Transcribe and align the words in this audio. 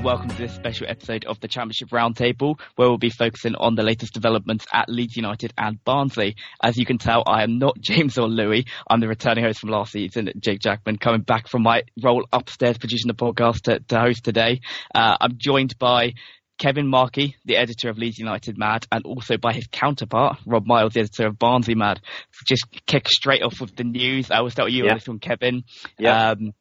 and 0.00 0.06
welcome 0.06 0.30
to 0.30 0.36
this 0.36 0.54
special 0.54 0.86
episode 0.88 1.26
of 1.26 1.38
the 1.40 1.48
Championship 1.48 1.90
Roundtable, 1.90 2.58
where 2.76 2.88
we'll 2.88 2.96
be 2.96 3.10
focusing 3.10 3.54
on 3.56 3.74
the 3.74 3.82
latest 3.82 4.14
developments 4.14 4.64
at 4.72 4.88
Leeds 4.88 5.14
United 5.14 5.52
and 5.58 5.82
Barnsley. 5.84 6.36
As 6.62 6.78
you 6.78 6.86
can 6.86 6.96
tell, 6.96 7.22
I 7.26 7.42
am 7.42 7.58
not 7.58 7.78
James 7.80 8.16
or 8.16 8.26
Louis. 8.26 8.64
I'm 8.88 9.00
the 9.00 9.08
returning 9.08 9.44
host 9.44 9.60
from 9.60 9.68
last 9.68 9.92
season, 9.92 10.30
Jake 10.38 10.60
Jackman, 10.60 10.96
coming 10.96 11.20
back 11.20 11.48
from 11.48 11.62
my 11.62 11.82
role 12.02 12.24
upstairs 12.32 12.78
producing 12.78 13.08
the 13.08 13.14
podcast 13.14 13.62
to, 13.62 13.80
to 13.80 14.00
host 14.00 14.24
today. 14.24 14.60
Uh, 14.94 15.16
I'm 15.20 15.36
joined 15.36 15.78
by 15.78 16.14
Kevin 16.58 16.88
Markey, 16.88 17.36
the 17.44 17.56
editor 17.58 17.90
of 17.90 17.98
Leeds 17.98 18.18
United 18.18 18.56
Mad, 18.56 18.86
and 18.90 19.04
also 19.04 19.36
by 19.36 19.52
his 19.52 19.66
counterpart, 19.70 20.38
Rob 20.46 20.66
Miles, 20.66 20.94
the 20.94 21.00
editor 21.00 21.26
of 21.26 21.38
Barnsley 21.38 21.74
Mad. 21.74 22.00
Just 22.46 22.64
kick 22.86 23.06
straight 23.08 23.42
off 23.42 23.60
with 23.60 23.76
the 23.76 23.84
news. 23.84 24.30
I 24.30 24.40
will 24.40 24.50
start 24.50 24.68
with 24.68 24.74
you 24.74 24.84
Yeah. 24.84 24.92
on 24.92 24.96
this 24.96 25.08
one, 25.08 25.18
Kevin. 25.18 25.64
Yeah. 25.98 26.30
Um, 26.30 26.52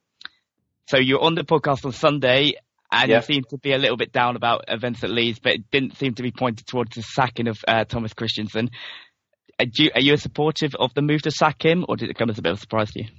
so 0.89 0.97
you're 0.97 1.21
on 1.21 1.35
the 1.35 1.43
podcast 1.43 1.85
on 1.85 1.91
Sunday, 1.91 2.53
and 2.91 3.09
Yeah. 3.09 3.17
you 3.17 3.21
seem 3.21 3.43
to 3.49 3.57
be 3.57 3.73
a 3.73 3.77
little 3.77 3.97
bit 3.97 4.11
down 4.11 4.35
about 4.35 4.65
events 4.67 5.03
at 5.03 5.09
Leeds, 5.09 5.39
but 5.39 5.53
it 5.53 5.71
didn't 5.71 5.97
seem 5.97 6.15
to 6.15 6.23
be 6.23 6.31
pointed 6.31 6.65
towards 6.67 6.95
the 6.95 7.01
sacking 7.01 7.47
of 7.47 7.57
uh, 7.67 7.85
Thomas 7.85 8.13
Christiansen. 8.13 8.69
Uh, 9.59 9.65
do 9.65 9.85
you, 9.85 9.91
are 9.93 10.01
you 10.01 10.17
supportive 10.17 10.75
of 10.79 10.93
the 10.93 11.01
move 11.01 11.21
to 11.23 11.31
sack 11.31 11.63
him, 11.63 11.85
or 11.87 11.97
did 11.97 12.09
it 12.09 12.17
come 12.17 12.29
as 12.29 12.37
a 12.37 12.41
bit 12.41 12.51
of 12.51 12.57
a 12.57 12.61
surprise 12.61 12.91
to 12.91 13.03
you? 13.03 13.09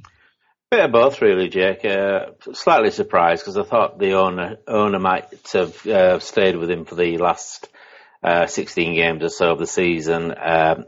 Bit 0.71 0.85
of 0.85 0.93
both, 0.93 1.21
really, 1.21 1.49
Jake. 1.49 1.85
Uh, 1.85 2.27
slightly 2.53 2.91
surprised 2.93 3.43
because 3.43 3.57
I 3.57 3.65
thought 3.65 3.99
the 3.99 4.13
owner 4.13 4.57
owner 4.69 5.01
might 5.01 5.27
have 5.53 5.87
uh, 5.87 6.19
stayed 6.21 6.57
with 6.57 6.71
him 6.71 6.85
for 6.85 6.95
the 6.95 7.19
last 7.19 7.69
uh, 8.23 8.47
16 8.47 8.95
games 8.95 9.25
or 9.25 9.31
so 9.31 9.51
of 9.53 9.59
the 9.59 9.67
season. 9.67 10.31
Um, 10.31 10.85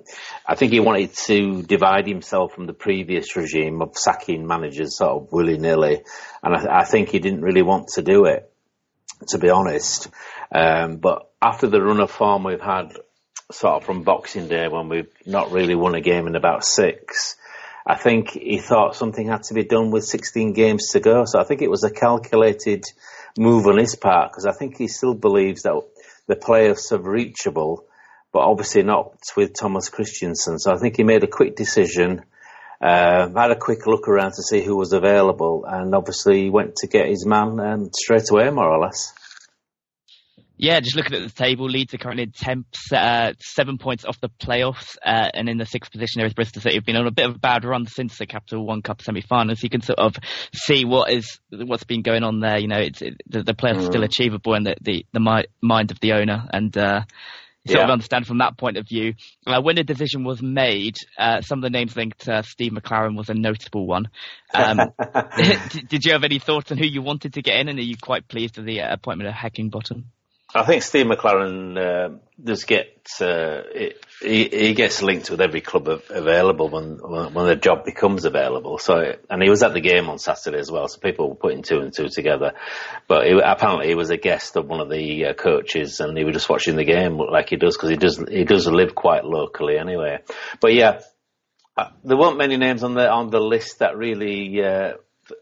I 0.46 0.54
think 0.54 0.72
he 0.72 0.78
wanted 0.80 1.14
to 1.26 1.62
divide 1.62 2.06
himself 2.06 2.52
from 2.54 2.66
the 2.66 2.74
previous 2.74 3.34
regime 3.36 3.82
of 3.82 3.96
sacking 3.96 4.46
managers 4.46 4.96
sort 4.96 5.10
of 5.22 5.32
willy 5.32 5.58
nilly, 5.58 6.02
and 6.44 6.54
I, 6.54 6.80
I 6.80 6.84
think 6.84 7.08
he 7.08 7.18
didn't 7.18 7.42
really 7.42 7.62
want 7.62 7.88
to 7.94 8.02
do 8.02 8.26
it, 8.26 8.51
to 9.28 9.38
be 9.38 9.50
honest. 9.50 10.08
Um, 10.54 10.96
but 10.96 11.30
after 11.40 11.66
the 11.66 11.82
run 11.82 12.00
of 12.00 12.10
form 12.10 12.44
we've 12.44 12.60
had, 12.60 12.92
sort 13.50 13.74
of 13.74 13.84
from 13.84 14.02
Boxing 14.02 14.48
Day 14.48 14.68
when 14.68 14.88
we've 14.88 15.12
not 15.26 15.52
really 15.52 15.74
won 15.74 15.94
a 15.94 16.00
game 16.00 16.26
in 16.26 16.36
about 16.36 16.64
six. 16.64 17.36
I 17.86 17.96
think 17.96 18.30
he 18.30 18.58
thought 18.58 18.94
something 18.94 19.26
had 19.26 19.42
to 19.44 19.54
be 19.54 19.64
done 19.64 19.90
with 19.90 20.04
16 20.04 20.52
games 20.52 20.90
to 20.90 21.00
go. 21.00 21.24
So 21.26 21.40
I 21.40 21.44
think 21.44 21.62
it 21.62 21.70
was 21.70 21.84
a 21.84 21.90
calculated 21.90 22.84
move 23.36 23.66
on 23.66 23.78
his 23.78 23.96
part 23.96 24.30
because 24.30 24.46
I 24.46 24.52
think 24.52 24.76
he 24.76 24.88
still 24.88 25.14
believes 25.14 25.62
that 25.62 25.82
the 26.26 26.36
playoffs 26.36 26.92
are 26.92 26.98
reachable, 26.98 27.84
but 28.32 28.40
obviously 28.40 28.82
not 28.82 29.14
with 29.36 29.54
Thomas 29.54 29.88
Christiansen. 29.88 30.58
So 30.58 30.72
I 30.72 30.78
think 30.78 30.96
he 30.96 31.02
made 31.02 31.24
a 31.24 31.28
quick 31.28 31.56
decision, 31.56 32.22
uh, 32.82 33.28
had 33.28 33.50
a 33.50 33.56
quick 33.56 33.86
look 33.86 34.08
around 34.08 34.32
to 34.32 34.42
see 34.42 34.60
who 34.60 34.76
was 34.76 34.92
available, 34.92 35.64
and 35.66 35.94
obviously 35.94 36.50
went 36.50 36.76
to 36.76 36.88
get 36.88 37.06
his 37.06 37.24
man 37.24 37.60
um, 37.60 37.90
straight 37.94 38.30
away, 38.30 38.50
more 38.50 38.70
or 38.70 38.78
less. 38.78 39.12
Yeah, 40.62 40.78
just 40.78 40.94
looking 40.94 41.14
at 41.14 41.22
the 41.22 41.34
table, 41.34 41.66
Leeds 41.66 41.92
are 41.92 41.98
currently 41.98 42.30
in 42.46 42.64
uh, 42.92 43.32
seven 43.40 43.78
points 43.78 44.04
off 44.04 44.20
the 44.20 44.28
playoffs, 44.28 44.96
uh, 45.04 45.28
and 45.34 45.48
in 45.48 45.58
the 45.58 45.66
sixth 45.66 45.90
position 45.90 46.20
there 46.20 46.26
is 46.26 46.34
Bristol 46.34 46.62
City. 46.62 46.76
Have 46.76 46.84
been 46.84 46.94
on 46.94 47.06
a 47.08 47.10
bit 47.10 47.28
of 47.28 47.34
a 47.34 47.38
bad 47.38 47.64
run 47.64 47.86
since 47.86 48.16
the 48.16 48.26
Capital 48.26 48.64
One 48.64 48.80
Cup 48.80 49.02
semi-final, 49.02 49.56
so 49.56 49.60
you 49.64 49.70
can 49.70 49.80
sort 49.80 49.98
of 49.98 50.14
see 50.54 50.84
what 50.84 51.10
is 51.10 51.40
what's 51.50 51.82
been 51.82 52.02
going 52.02 52.22
on 52.22 52.38
there. 52.38 52.58
You 52.58 52.68
know, 52.68 52.78
it's 52.78 53.02
it, 53.02 53.20
the, 53.26 53.42
the 53.42 53.54
players 53.54 53.78
are 53.78 53.86
still 53.86 54.04
achievable 54.04 54.54
in 54.54 54.62
the 54.62 54.76
the, 54.80 55.04
the 55.12 55.20
mi- 55.20 55.46
mind 55.60 55.90
of 55.90 55.98
the 55.98 56.12
owner, 56.12 56.46
and 56.52 56.76
uh, 56.76 57.02
sort 57.66 57.84
of 57.84 57.90
understand 57.90 58.26
from 58.26 58.38
that 58.38 58.56
point 58.56 58.76
of 58.76 58.88
view. 58.88 59.14
Uh, 59.46 59.60
when 59.60 59.76
the 59.76 59.84
decision 59.84 60.24
was 60.24 60.42
made, 60.42 60.96
uh, 61.18 61.40
some 61.42 61.58
of 61.58 61.62
the 61.62 61.70
names 61.70 61.96
linked 61.96 62.20
to 62.20 62.42
Steve 62.42 62.72
McClaren 62.72 63.16
was 63.16 63.28
a 63.28 63.34
notable 63.34 63.86
one. 63.86 64.08
Um, 64.52 64.78
did, 65.36 65.88
did 65.88 66.04
you 66.04 66.12
have 66.12 66.24
any 66.24 66.38
thoughts 66.38 66.72
on 66.72 66.78
who 66.78 66.86
you 66.86 67.02
wanted 67.02 67.34
to 67.34 67.42
get 67.42 67.60
in, 67.60 67.68
and 67.68 67.78
are 67.78 67.82
you 67.82 67.96
quite 68.00 68.28
pleased 68.28 68.56
with 68.56 68.66
the 68.66 68.80
uh, 68.80 68.92
appointment 68.92 69.28
of 69.28 69.34
Hacking 69.34 69.70
Heckingbottom? 69.70 70.04
I 70.54 70.64
think 70.64 70.82
Steve 70.82 71.06
McClaren 71.06 71.78
uh, 71.78 72.18
does 72.42 72.64
get 72.64 72.88
uh, 73.20 73.62
it, 73.74 74.04
he, 74.20 74.48
he 74.48 74.74
gets 74.74 75.02
linked 75.02 75.30
with 75.30 75.40
every 75.40 75.62
club 75.62 75.88
available 76.10 76.68
when 76.68 76.98
when 76.98 77.46
the 77.46 77.56
job 77.56 77.84
becomes 77.84 78.26
available. 78.26 78.76
So 78.78 79.14
and 79.30 79.42
he 79.42 79.48
was 79.48 79.62
at 79.62 79.72
the 79.72 79.80
game 79.80 80.10
on 80.10 80.18
Saturday 80.18 80.58
as 80.58 80.70
well, 80.70 80.88
so 80.88 81.00
people 81.00 81.30
were 81.30 81.36
putting 81.36 81.62
two 81.62 81.80
and 81.80 81.92
two 81.92 82.08
together. 82.08 82.52
But 83.08 83.26
he, 83.26 83.40
apparently 83.42 83.88
he 83.88 83.94
was 83.94 84.10
a 84.10 84.18
guest 84.18 84.56
of 84.56 84.68
one 84.68 84.80
of 84.80 84.90
the 84.90 85.26
uh, 85.26 85.34
coaches, 85.34 86.00
and 86.00 86.16
he 86.16 86.24
was 86.24 86.34
just 86.34 86.50
watching 86.50 86.76
the 86.76 86.84
game 86.84 87.16
like 87.16 87.48
he 87.48 87.56
does 87.56 87.76
because 87.76 87.90
he 87.90 87.96
does 87.96 88.22
he 88.28 88.44
does 88.44 88.66
live 88.66 88.94
quite 88.94 89.24
locally 89.24 89.78
anyway. 89.78 90.18
But 90.60 90.74
yeah, 90.74 91.00
uh, 91.78 91.88
there 92.04 92.18
weren't 92.18 92.36
many 92.36 92.58
names 92.58 92.84
on 92.84 92.94
the 92.94 93.08
on 93.08 93.30
the 93.30 93.40
list 93.40 93.78
that 93.78 93.96
really 93.96 94.62
uh, 94.62 94.92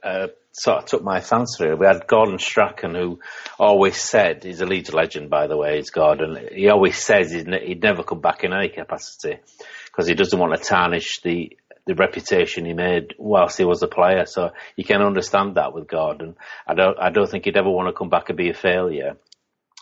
uh, 0.04 0.28
sort 0.52 0.78
of 0.78 0.84
took 0.86 1.02
my 1.02 1.20
fancy. 1.20 1.72
We 1.72 1.86
had 1.86 2.06
Gordon 2.06 2.38
Strachan, 2.38 2.94
who 2.94 3.20
always 3.58 4.00
said 4.00 4.44
he's 4.44 4.60
a 4.60 4.66
Leeds 4.66 4.92
legend, 4.92 5.30
by 5.30 5.46
the 5.46 5.56
way. 5.56 5.76
He's 5.76 5.90
Gordon. 5.90 6.48
He 6.52 6.68
always 6.68 6.96
says 6.96 7.32
he'd, 7.32 7.46
ne- 7.46 7.66
he'd 7.66 7.82
never 7.82 8.02
come 8.02 8.20
back 8.20 8.44
in 8.44 8.52
any 8.52 8.68
capacity 8.68 9.38
because 9.86 10.08
he 10.08 10.14
doesn't 10.14 10.38
want 10.38 10.56
to 10.56 10.68
tarnish 10.68 11.20
the 11.22 11.56
the 11.86 11.94
reputation 11.94 12.66
he 12.66 12.74
made 12.74 13.14
whilst 13.18 13.58
he 13.58 13.64
was 13.64 13.82
a 13.82 13.88
player. 13.88 14.26
So 14.26 14.50
you 14.76 14.84
can 14.84 15.00
understand 15.02 15.56
that 15.56 15.74
with 15.74 15.88
Gordon. 15.88 16.36
I 16.66 16.74
don't 16.74 16.98
I 17.00 17.10
don't 17.10 17.28
think 17.28 17.44
he'd 17.44 17.56
ever 17.56 17.70
want 17.70 17.88
to 17.88 17.98
come 17.98 18.10
back 18.10 18.28
and 18.28 18.36
be 18.36 18.50
a 18.50 18.54
failure. 18.54 19.16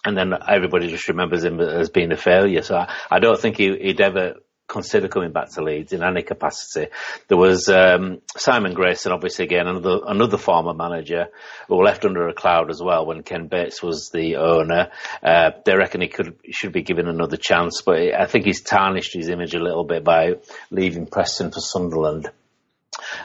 And 0.04 0.16
then 0.16 0.32
everybody 0.48 0.88
just 0.88 1.08
remembers 1.08 1.42
him 1.44 1.60
as 1.60 1.90
being 1.90 2.12
a 2.12 2.16
failure. 2.16 2.62
So 2.62 2.76
I, 2.76 2.94
I 3.10 3.18
don't 3.18 3.38
think 3.38 3.56
he, 3.56 3.76
he'd 3.76 4.00
ever 4.00 4.36
consider 4.68 5.08
coming 5.08 5.32
back 5.32 5.50
to 5.50 5.62
Leeds 5.62 5.92
in 5.92 6.04
any 6.04 6.22
capacity. 6.22 6.90
There 7.26 7.38
was 7.38 7.68
um, 7.68 8.20
Simon 8.36 8.74
Grayson, 8.74 9.12
obviously 9.12 9.46
again 9.46 9.66
another 9.66 10.00
another 10.06 10.36
former 10.36 10.74
manager 10.74 11.28
who 11.66 11.82
left 11.82 12.04
under 12.04 12.28
a 12.28 12.34
cloud 12.34 12.70
as 12.70 12.80
well 12.82 13.06
when 13.06 13.22
Ken 13.22 13.48
Bates 13.48 13.82
was 13.82 14.10
the 14.10 14.36
owner. 14.36 14.90
Uh, 15.22 15.50
they 15.64 15.74
reckon 15.74 16.02
he 16.02 16.08
could 16.08 16.38
should 16.50 16.72
be 16.72 16.82
given 16.82 17.08
another 17.08 17.36
chance, 17.36 17.82
but 17.82 17.98
I 17.98 18.26
think 18.26 18.44
he's 18.44 18.62
tarnished 18.62 19.14
his 19.14 19.28
image 19.28 19.54
a 19.54 19.62
little 19.62 19.84
bit 19.84 20.04
by 20.04 20.34
leaving 20.70 21.06
Preston 21.06 21.50
for 21.50 21.60
Sunderland. 21.60 22.30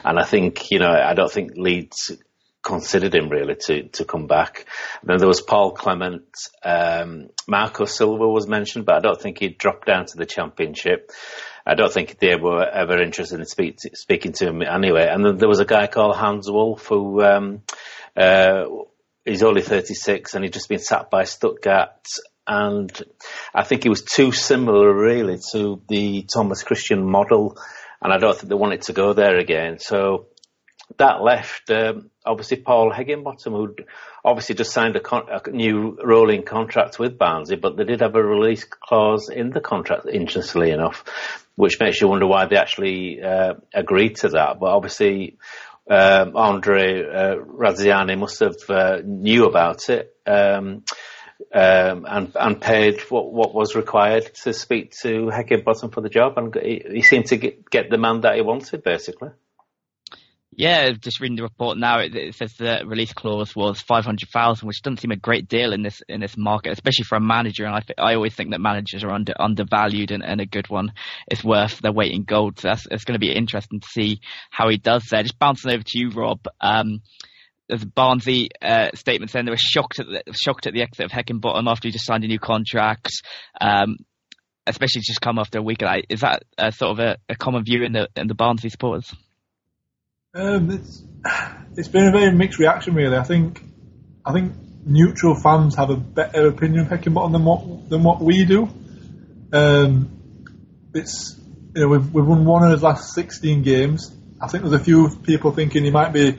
And 0.04 0.18
I 0.18 0.24
think 0.24 0.70
you 0.70 0.78
know 0.78 0.90
I 0.90 1.14
don't 1.14 1.30
think 1.30 1.52
Leeds 1.56 2.12
considered 2.64 3.14
him 3.14 3.28
really 3.28 3.54
to, 3.66 3.88
to 3.90 4.04
come 4.04 4.26
back. 4.26 4.66
Then 5.04 5.18
there 5.18 5.28
was 5.28 5.42
Paul 5.42 5.72
Clement, 5.72 6.24
um, 6.64 7.28
Marco 7.46 7.84
Silva 7.84 8.26
was 8.26 8.48
mentioned, 8.48 8.86
but 8.86 8.96
I 8.96 9.00
don't 9.00 9.20
think 9.20 9.38
he'd 9.38 9.58
dropped 9.58 9.86
down 9.86 10.06
to 10.06 10.16
the 10.16 10.26
championship. 10.26 11.12
I 11.66 11.74
don't 11.74 11.92
think 11.92 12.18
they 12.18 12.36
were 12.36 12.66
ever 12.66 13.00
interested 13.00 13.38
in 13.38 13.46
speak, 13.46 13.78
speaking 13.94 14.32
to 14.32 14.48
him 14.48 14.62
anyway. 14.62 15.06
And 15.08 15.24
then 15.24 15.36
there 15.36 15.48
was 15.48 15.60
a 15.60 15.66
guy 15.66 15.86
called 15.86 16.16
Hans 16.16 16.50
Wolf 16.50 16.86
who, 16.86 17.22
um, 17.22 17.62
uh, 18.16 18.64
he's 19.24 19.42
only 19.42 19.62
36 19.62 20.34
and 20.34 20.44
he'd 20.44 20.52
just 20.52 20.68
been 20.68 20.78
sacked 20.78 21.10
by 21.10 21.24
Stuttgart. 21.24 22.06
And 22.46 22.90
I 23.54 23.64
think 23.64 23.82
he 23.82 23.88
was 23.88 24.02
too 24.02 24.32
similar 24.32 24.92
really 24.92 25.38
to 25.52 25.82
the 25.88 26.26
Thomas 26.32 26.62
Christian 26.62 27.04
model. 27.04 27.58
And 28.02 28.12
I 28.12 28.18
don't 28.18 28.36
think 28.36 28.48
they 28.48 28.54
wanted 28.54 28.82
to 28.82 28.92
go 28.92 29.14
there 29.14 29.38
again. 29.38 29.78
So 29.78 30.26
that 30.98 31.22
left 31.22 31.70
um, 31.70 32.10
obviously 32.24 32.58
Paul 32.58 32.92
Higginbottom, 32.92 33.52
who 33.52 33.74
obviously 34.24 34.54
just 34.54 34.72
signed 34.72 34.96
a, 34.96 35.00
con- 35.00 35.28
a 35.28 35.50
new 35.50 35.98
rolling 36.02 36.42
contract 36.42 36.98
with 36.98 37.18
Barnsley, 37.18 37.56
but 37.56 37.76
they 37.76 37.84
did 37.84 38.00
have 38.00 38.14
a 38.14 38.22
release 38.22 38.64
clause 38.64 39.28
in 39.28 39.50
the 39.50 39.60
contract, 39.60 40.06
interestingly 40.06 40.70
enough, 40.70 41.04
which 41.56 41.78
makes 41.80 42.00
you 42.00 42.08
wonder 42.08 42.26
why 42.26 42.46
they 42.46 42.56
actually 42.56 43.22
uh, 43.22 43.54
agreed 43.72 44.16
to 44.16 44.30
that. 44.30 44.58
But 44.60 44.66
obviously, 44.66 45.38
um, 45.90 46.36
Andre 46.36 47.02
uh, 47.02 47.36
Radrizzani 47.36 48.18
must 48.18 48.40
have 48.40 48.56
uh, 48.68 48.98
knew 49.04 49.46
about 49.46 49.88
it. 49.90 50.14
Um, 50.26 50.84
um, 51.52 52.06
and 52.08 52.32
and 52.36 52.60
paid 52.60 53.00
what 53.10 53.32
what 53.32 53.54
was 53.54 53.74
required 53.74 54.32
to 54.42 54.52
speak 54.52 54.92
to 55.02 55.30
Heckingbottom 55.32 55.92
for 55.92 56.00
the 56.00 56.08
job, 56.08 56.38
and 56.38 56.54
he, 56.54 56.82
he 56.88 57.02
seemed 57.02 57.26
to 57.26 57.36
get, 57.36 57.68
get 57.68 57.90
the 57.90 57.98
man 57.98 58.20
that 58.22 58.36
he 58.36 58.40
wanted, 58.40 58.82
basically. 58.82 59.30
Yeah, 60.56 60.92
just 60.92 61.20
reading 61.20 61.36
the 61.36 61.42
report 61.42 61.78
now, 61.78 61.98
it, 61.98 62.14
it 62.14 62.34
says 62.36 62.54
the 62.54 62.84
release 62.86 63.12
clause 63.12 63.56
was 63.56 63.80
five 63.80 64.04
hundred 64.04 64.28
thousand, 64.30 64.68
which 64.68 64.82
doesn't 64.82 65.00
seem 65.00 65.10
a 65.10 65.16
great 65.16 65.48
deal 65.48 65.72
in 65.72 65.82
this 65.82 66.00
in 66.08 66.20
this 66.20 66.36
market, 66.36 66.72
especially 66.72 67.04
for 67.04 67.16
a 67.16 67.20
manager. 67.20 67.64
And 67.64 67.74
I 67.74 67.80
th- 67.80 67.98
I 67.98 68.14
always 68.14 68.34
think 68.34 68.50
that 68.50 68.60
managers 68.60 69.02
are 69.02 69.10
under 69.10 69.34
undervalued, 69.36 70.12
and, 70.12 70.24
and 70.24 70.40
a 70.40 70.46
good 70.46 70.68
one 70.68 70.92
is 71.28 71.42
worth 71.42 71.80
their 71.80 71.92
weight 71.92 72.12
in 72.12 72.22
gold. 72.22 72.60
So 72.60 72.68
that's 72.68 72.86
it's 72.88 73.04
going 73.04 73.14
to 73.14 73.26
be 73.26 73.34
interesting 73.34 73.80
to 73.80 73.88
see 73.88 74.20
how 74.50 74.68
he 74.68 74.76
does 74.76 75.04
there. 75.10 75.22
Just 75.22 75.40
bouncing 75.40 75.72
over 75.72 75.82
to 75.82 75.98
you, 75.98 76.10
Rob. 76.10 76.46
Um, 76.60 77.02
there's 77.68 77.82
a 77.82 77.86
Barnsley 77.86 78.50
uh, 78.62 78.90
statement 78.94 79.32
saying 79.32 79.46
they 79.46 79.50
were 79.50 79.56
shocked 79.58 79.98
at 79.98 80.06
the, 80.06 80.22
shocked 80.34 80.66
at 80.66 80.74
the 80.74 80.82
exit 80.82 81.06
of 81.06 81.10
Heckingbottom 81.10 81.68
after 81.68 81.88
he 81.88 81.92
just 81.92 82.06
signed 82.06 82.22
a 82.22 82.28
new 82.28 82.38
contract. 82.38 83.10
Um, 83.60 83.96
especially 84.66 85.02
just 85.02 85.20
come 85.20 85.38
after 85.38 85.58
a 85.58 85.62
week. 85.62 85.82
Is 86.08 86.20
that 86.20 86.44
uh, 86.56 86.70
sort 86.70 86.92
of 86.92 86.98
a, 87.00 87.16
a, 87.28 87.34
common 87.34 87.64
view 87.64 87.82
in 87.82 87.92
the 87.92 88.08
in 88.16 88.28
the 88.28 88.34
Barnsley 88.34 88.70
supporters? 88.70 89.12
Um, 90.34 90.70
it's 90.72 91.02
it's 91.76 91.88
been 91.88 92.08
a 92.08 92.10
very 92.10 92.32
mixed 92.32 92.58
reaction, 92.58 92.94
really. 92.94 93.16
I 93.16 93.22
think 93.22 93.62
I 94.24 94.32
think 94.32 94.52
neutral 94.84 95.36
fans 95.36 95.76
have 95.76 95.90
a 95.90 95.96
better 95.96 96.48
opinion 96.48 96.86
of 96.86 96.88
Heckingbottom 96.88 97.32
than 97.32 97.44
what 97.44 97.88
than 97.88 98.02
what 98.02 98.20
we 98.20 98.44
do. 98.44 98.68
Um, 99.52 100.90
it's 100.92 101.38
you 101.76 101.82
know 101.82 101.88
we've 101.88 102.12
we've 102.12 102.26
won 102.26 102.44
one 102.44 102.64
of 102.64 102.72
his 102.72 102.82
last 102.82 103.14
16 103.14 103.62
games. 103.62 104.12
I 104.42 104.48
think 104.48 104.64
there's 104.64 104.74
a 104.74 104.84
few 104.84 105.08
people 105.22 105.52
thinking 105.52 105.84
he 105.84 105.92
might 105.92 106.12
be 106.12 106.36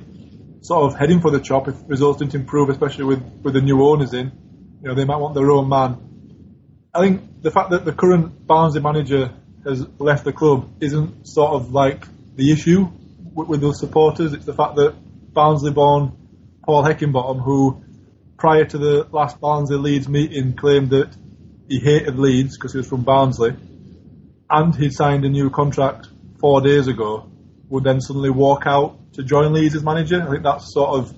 sort 0.62 0.92
of 0.92 1.00
heading 1.00 1.22
for 1.22 1.32
the 1.32 1.40
chop 1.40 1.70
if 1.70 1.76
results 1.88 2.20
didn't 2.20 2.36
improve, 2.36 2.68
especially 2.70 3.06
with 3.06 3.24
with 3.44 3.54
the 3.54 3.62
new 3.62 3.82
owners 3.82 4.14
in. 4.14 4.34
You 4.82 4.90
know 4.90 4.96
they 4.96 5.06
might 5.06 5.18
want 5.18 5.36
their 5.36 5.50
own 5.52 5.70
man. 5.70 6.90
I 6.94 7.00
think 7.00 7.42
the 7.42 7.52
fact 7.52 7.70
that 7.70 7.86
the 7.86 7.94
current 7.94 8.46
Barnsley 8.46 8.82
manager 8.82 9.34
has 9.66 9.88
left 10.00 10.26
the 10.26 10.34
club 10.34 10.70
isn't 10.82 11.30
sort 11.30 11.54
of 11.54 11.72
like 11.72 12.06
the 12.36 12.52
issue 12.52 12.92
with, 13.36 13.62
those 13.62 13.80
supporters. 13.80 14.34
It's 14.34 14.46
the 14.46 14.54
fact 14.54 14.76
that 14.78 14.96
Barnsley-born 15.34 16.18
Paul 16.66 16.84
Heckingbottom, 16.84 17.44
who 17.44 17.84
prior 18.38 18.66
to 18.66 18.78
the 18.78 19.08
last 19.12 19.40
Barnsley 19.40 19.78
Leeds 19.78 20.08
meeting 20.08 20.56
claimed 20.56 20.90
that 20.90 21.16
he 21.68 21.80
hated 21.80 22.18
Leeds 22.18 22.58
because 22.58 22.72
he 22.72 22.78
was 22.78 22.88
from 22.88 23.04
Barnsley, 23.04 23.56
and 24.50 24.76
he 24.76 24.90
signed 24.90 25.26
a 25.26 25.30
new 25.30 25.50
contract 25.50 26.08
four 26.40 26.62
days 26.62 26.88
ago, 26.88 27.30
would 27.70 27.84
then 27.84 28.02
suddenly 28.02 28.30
walk 28.30 28.64
out 28.66 29.14
to 29.14 29.24
join 29.24 29.54
Leeds 29.54 29.76
as 29.76 29.84
manager. 29.84 30.22
I 30.22 30.30
think 30.30 30.44
that's 30.44 30.74
sort 30.74 31.00
of 31.00 31.16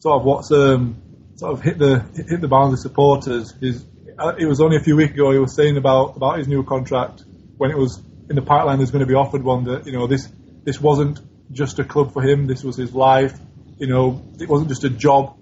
sort 0.00 0.20
of 0.20 0.24
what's 0.24 0.50
um, 0.50 1.02
sort 1.36 1.52
of 1.52 1.62
hit 1.62 1.78
the 1.78 2.00
hit 2.14 2.40
the 2.40 2.48
Barnsley 2.48 2.78
supporters. 2.78 3.54
Is 3.60 3.86
uh, 4.18 4.34
it 4.38 4.46
was 4.46 4.60
only 4.60 4.76
a 4.76 4.80
few 4.80 4.96
weeks 4.96 5.14
ago 5.14 5.32
he 5.32 5.38
was 5.38 5.54
saying 5.54 5.76
about 5.76 6.16
about 6.16 6.38
his 6.38 6.48
new 6.48 6.64
contract 6.64 7.24
when 7.56 7.70
it 7.70 7.78
was 7.78 8.02
in 8.28 8.36
the 8.36 8.42
pipeline. 8.42 8.78
There's 8.78 8.90
going 8.90 9.00
to 9.00 9.06
be 9.06 9.14
offered 9.14 9.42
one 9.42 9.64
that 9.64 9.86
you 9.86 9.92
know 9.92 10.06
this 10.06 10.28
this 10.64 10.80
wasn't 10.80 11.20
just 11.52 11.78
a 11.78 11.84
club 11.84 12.12
for 12.12 12.22
him. 12.22 12.46
This 12.46 12.62
was 12.62 12.76
his 12.76 12.94
life. 12.94 13.38
You 13.78 13.86
know, 13.86 14.22
it 14.38 14.48
wasn't 14.48 14.68
just 14.68 14.84
a 14.84 14.90
job 14.90 15.36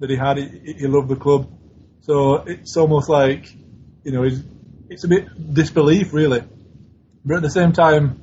that 0.00 0.10
he 0.10 0.16
had. 0.16 0.38
He, 0.38 0.74
he 0.78 0.86
loved 0.86 1.08
the 1.08 1.16
club. 1.16 1.50
So 2.00 2.36
it's 2.36 2.76
almost 2.76 3.08
like, 3.08 3.50
you 4.02 4.12
know, 4.12 4.24
it's, 4.24 4.40
it's 4.90 5.04
a 5.04 5.08
bit 5.08 5.54
disbelief 5.54 6.12
really. 6.12 6.42
But 7.24 7.36
at 7.36 7.42
the 7.42 7.50
same 7.50 7.72
time, 7.72 8.20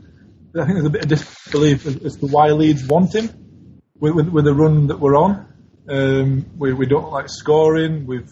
I 0.56 0.66
think 0.66 0.74
there's 0.74 0.86
a 0.86 0.90
bit 0.90 1.04
of 1.04 1.10
disbelief 1.10 1.86
as, 1.86 2.18
to 2.18 2.28
why 2.28 2.50
Leeds 2.50 2.86
want 2.86 3.16
him 3.16 3.82
with, 4.00 4.14
with, 4.14 4.30
with, 4.30 4.46
the 4.46 4.54
run 4.54 4.88
that 4.88 5.00
we're 5.00 5.16
on. 5.16 5.48
Um, 5.90 6.46
we, 6.58 6.74
we 6.74 6.86
don't 6.86 7.12
like 7.12 7.30
scoring. 7.30 8.06
We've, 8.06 8.30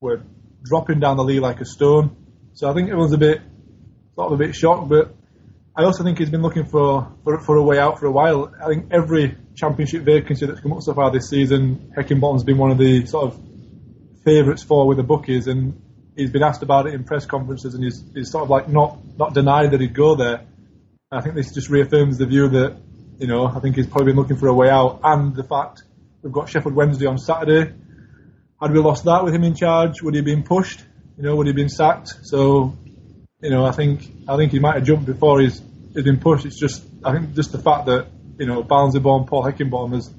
we're 0.00 0.22
dropping 0.64 1.00
down 1.00 1.16
the 1.16 1.24
league 1.24 1.42
like 1.42 1.60
a 1.60 1.64
stone. 1.64 2.16
So 2.54 2.68
I 2.68 2.74
think 2.74 2.88
everyone's 2.88 3.12
a 3.12 3.18
bit, 3.18 3.42
sort 4.14 4.32
of 4.32 4.40
a 4.40 4.44
bit 4.44 4.54
shocked, 4.54 4.88
but 4.88 5.14
I 5.80 5.84
also 5.84 6.04
think 6.04 6.18
he's 6.18 6.28
been 6.28 6.42
looking 6.42 6.66
for, 6.66 7.10
for, 7.24 7.40
for 7.40 7.56
a 7.56 7.62
way 7.62 7.78
out 7.78 7.98
for 7.98 8.04
a 8.04 8.10
while. 8.10 8.52
I 8.62 8.68
think 8.68 8.88
every 8.90 9.38
championship 9.54 10.02
vacancy 10.02 10.44
that's 10.44 10.60
come 10.60 10.74
up 10.74 10.82
so 10.82 10.92
far 10.92 11.10
this 11.10 11.30
season, 11.30 11.94
Heckingbottom's 11.96 12.44
been 12.44 12.58
one 12.58 12.70
of 12.70 12.76
the 12.76 13.06
sort 13.06 13.24
of 13.24 13.40
favourites 14.22 14.62
for 14.62 14.86
with 14.86 14.98
the 14.98 15.02
bookies, 15.02 15.46
and 15.46 15.80
he's 16.16 16.30
been 16.30 16.42
asked 16.42 16.62
about 16.62 16.86
it 16.86 16.92
in 16.92 17.04
press 17.04 17.24
conferences, 17.24 17.72
and 17.74 17.82
he's, 17.82 18.04
he's 18.12 18.30
sort 18.30 18.44
of 18.44 18.50
like 18.50 18.68
not 18.68 18.98
not 19.16 19.32
denied 19.32 19.70
that 19.70 19.80
he'd 19.80 19.94
go 19.94 20.16
there. 20.16 20.44
I 21.10 21.22
think 21.22 21.34
this 21.34 21.54
just 21.54 21.70
reaffirms 21.70 22.18
the 22.18 22.26
view 22.26 22.46
that 22.50 22.76
you 23.18 23.26
know 23.26 23.46
I 23.46 23.58
think 23.60 23.76
he's 23.76 23.86
probably 23.86 24.12
been 24.12 24.20
looking 24.20 24.36
for 24.36 24.48
a 24.48 24.54
way 24.54 24.68
out, 24.68 25.00
and 25.02 25.34
the 25.34 25.44
fact 25.44 25.82
we've 26.20 26.30
got 26.30 26.50
Sheffield 26.50 26.74
Wednesday 26.74 27.06
on 27.06 27.16
Saturday. 27.16 27.72
Had 28.60 28.72
we 28.72 28.80
lost 28.80 29.04
that 29.04 29.24
with 29.24 29.34
him 29.34 29.44
in 29.44 29.54
charge, 29.54 30.02
would 30.02 30.12
he 30.12 30.18
have 30.18 30.26
been 30.26 30.42
pushed? 30.42 30.84
You 31.16 31.22
know, 31.22 31.36
would 31.36 31.46
he 31.46 31.52
have 31.52 31.56
been 31.56 31.70
sacked? 31.70 32.26
So 32.26 32.76
you 33.40 33.50
know, 33.50 33.64
I 33.64 33.72
think 33.72 34.06
I 34.28 34.36
think 34.36 34.52
he 34.52 34.58
might 34.58 34.74
have 34.74 34.84
jumped 34.84 35.06
before 35.06 35.40
he's, 35.40 35.62
he's 35.94 36.04
been 36.04 36.20
pushed. 36.20 36.46
It's 36.46 36.58
just 36.58 36.84
I 37.04 37.12
think 37.12 37.34
just 37.34 37.52
the 37.52 37.58
fact 37.58 37.86
that 37.86 38.08
you 38.38 38.46
know 38.46 38.62
Barnsley-born 38.62 39.26
Paul 39.26 39.44
Heckingbottom 39.44 39.94
has 39.94 40.12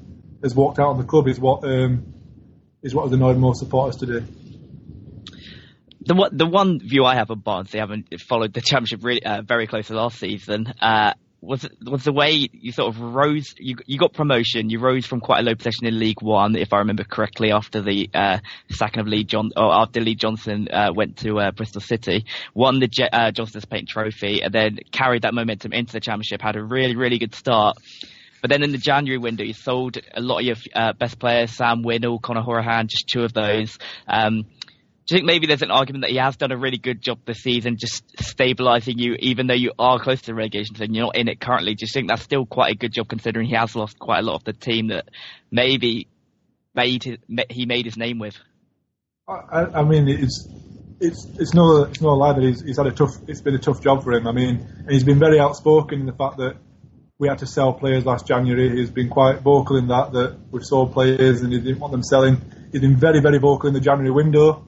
has 0.44 0.56
walked 0.56 0.80
out 0.80 0.92
of 0.92 0.98
the 0.98 1.04
club 1.04 1.28
is 1.28 1.40
what 1.40 1.64
um, 1.64 2.14
is 2.82 2.96
what 2.96 3.04
has 3.04 3.14
annoyed 3.14 3.38
most 3.38 3.60
supporters 3.60 3.98
today. 3.98 4.26
The 6.04 6.16
one, 6.16 6.36
the 6.36 6.48
one 6.48 6.80
view 6.80 7.06
I 7.06 7.16
have 7.16 7.30
of 7.30 7.44
Barnsley, 7.44 7.80
having 7.80 8.06
followed 8.28 8.54
the 8.54 8.62
championship 8.62 9.04
really 9.04 9.24
uh, 9.24 9.44
very 9.44 9.68
closely 9.68 9.96
last 9.96 10.18
season, 10.18 10.74
uh, 10.82 11.14
was 11.42 11.68
was 11.84 12.04
the 12.04 12.14
way 12.14 12.50
you 12.52 12.72
sort 12.72 12.94
of 12.94 13.02
rose. 13.02 13.56
You 13.58 13.78
you 13.88 13.98
got 13.98 14.14
promotion. 14.14 14.70
You 14.70 14.80
rose 14.80 15.06
from 15.06 15.20
quite 15.20 15.40
a 15.40 15.44
low 15.44 15.56
position 15.56 15.88
in 15.88 15.98
League 15.98 16.22
One, 16.22 16.56
if 16.56 16.72
I 16.72 16.80
remember 16.80 17.04
correctly, 17.04 17.52
after 17.52 17.82
the 17.82 18.10
uh, 18.14 18.40
sacking 18.70 19.02
of 19.02 19.08
Lee 19.08 19.24
John 19.24 19.50
or 19.58 19.74
after 19.74 20.02
Lee 20.02 20.16
Johnson 20.16 20.68
uh, 20.72 20.92
went 20.94 21.18
to 21.18 21.40
uh, 21.40 21.52
Bristol 21.52 21.82
City, 21.82 22.26
won 22.54 22.80
the 22.80 22.88
Je- 22.88 23.10
uh, 23.12 23.32
Johnstone's 23.32 23.66
Paint 23.66 23.90
Trophy, 23.90 24.42
and 24.44 24.54
then 24.54 24.80
carried 24.92 25.24
that 25.24 25.34
momentum 25.34 25.74
into 25.74 25.94
the 25.94 26.00
Championship. 26.00 26.42
Had 26.42 26.56
a 26.56 26.64
really 26.64 26.96
really 26.96 27.18
good 27.18 27.34
start. 27.34 27.78
But 28.42 28.50
then 28.50 28.64
in 28.64 28.72
the 28.72 28.80
January 28.80 29.20
window, 29.20 29.44
you 29.44 29.54
sold 29.54 29.98
a 30.16 30.20
lot 30.22 30.40
of 30.40 30.46
your 30.46 30.56
uh, 30.74 30.94
best 30.94 31.20
players, 31.20 31.52
Sam 31.52 31.84
Winnall, 31.84 32.20
Conor 32.20 32.42
Hourihane, 32.42 32.88
just 32.88 33.08
two 33.08 33.24
of 33.24 33.34
those. 33.34 33.78
Um, 34.08 34.46
do 35.08 35.16
you 35.16 35.18
think 35.18 35.26
maybe 35.26 35.48
there's 35.48 35.64
an 35.64 35.72
argument 35.72 36.04
that 36.04 36.12
he 36.12 36.18
has 36.18 36.38
done 36.38 36.52
a 36.52 36.58
really 36.58 36.78
good 36.78 37.02
job 37.02 37.20
this 37.26 37.40
season, 37.40 37.78
just 37.80 38.16
stabilising 38.18 39.00
you, 39.00 39.16
even 39.20 39.48
though 39.48 39.56
you 39.56 39.72
are 39.80 40.00
close 40.00 40.22
to 40.24 40.34
relegation 40.34 40.76
and 40.80 40.96
you're 40.96 41.06
not 41.06 41.16
in 41.16 41.28
it 41.28 41.40
currently? 41.40 41.74
Do 41.74 41.86
you 41.86 41.92
think 41.92 42.08
that's 42.08 42.22
still 42.22 42.46
quite 42.46 42.72
a 42.72 42.76
good 42.76 42.94
job 42.94 43.08
considering 43.08 43.48
he 43.48 43.56
has 43.56 43.76
lost 43.76 43.98
quite 43.98 44.20
a 44.20 44.22
lot 44.22 44.36
of 44.36 44.44
the 44.44 44.54
team 44.54 44.88
that 44.88 45.10
maybe 45.50 46.08
made 46.76 47.04
his, 47.04 47.18
he 47.50 47.66
made 47.66 47.86
his 47.86 47.98
name 47.98 48.20
with? 48.20 48.38
I, 49.28 49.66
I 49.74 49.84
mean, 49.84 50.08
it's 50.08 50.48
it's 51.00 51.26
it's 51.40 51.54
no 51.54 51.84
it's 51.84 52.02
no 52.02 52.10
lie 52.10 52.34
that 52.34 52.44
he's, 52.44 52.62
he's 52.62 52.78
had 52.78 52.86
a 52.86 52.92
tough 52.92 53.16
it's 53.28 53.42
been 53.42 53.56
a 53.56 53.60
tough 53.60 53.82
job 53.82 54.04
for 54.04 54.14
him. 54.14 54.28
I 54.28 54.34
mean, 54.34 54.58
and 54.58 54.92
he's 54.92 55.04
been 55.04 55.20
very 55.20 55.40
outspoken 55.40 56.02
in 56.02 56.06
the 56.06 56.14
fact 56.14 56.38
that 56.38 56.58
we 57.18 57.28
had 57.28 57.40
to 57.40 57.48
sell 57.48 57.74
players 57.74 58.06
last 58.06 58.28
January. 58.28 58.70
He's 58.78 58.92
been 58.92 59.10
quite 59.10 59.42
vocal 59.42 59.78
in 59.78 59.88
that 59.88 60.12
that 60.14 60.38
we've 60.52 60.66
sold 60.66 60.94
players 60.94 61.42
and 61.42 61.52
he 61.52 61.60
didn't 61.60 61.80
want 61.80 61.92
them 61.92 62.04
selling. 62.04 62.40
He's 62.72 62.82
been 62.82 62.98
very 62.98 63.20
very 63.20 63.40
vocal 63.40 63.68
in 63.68 63.74
the 63.74 63.80
January 63.80 64.12
window 64.12 64.68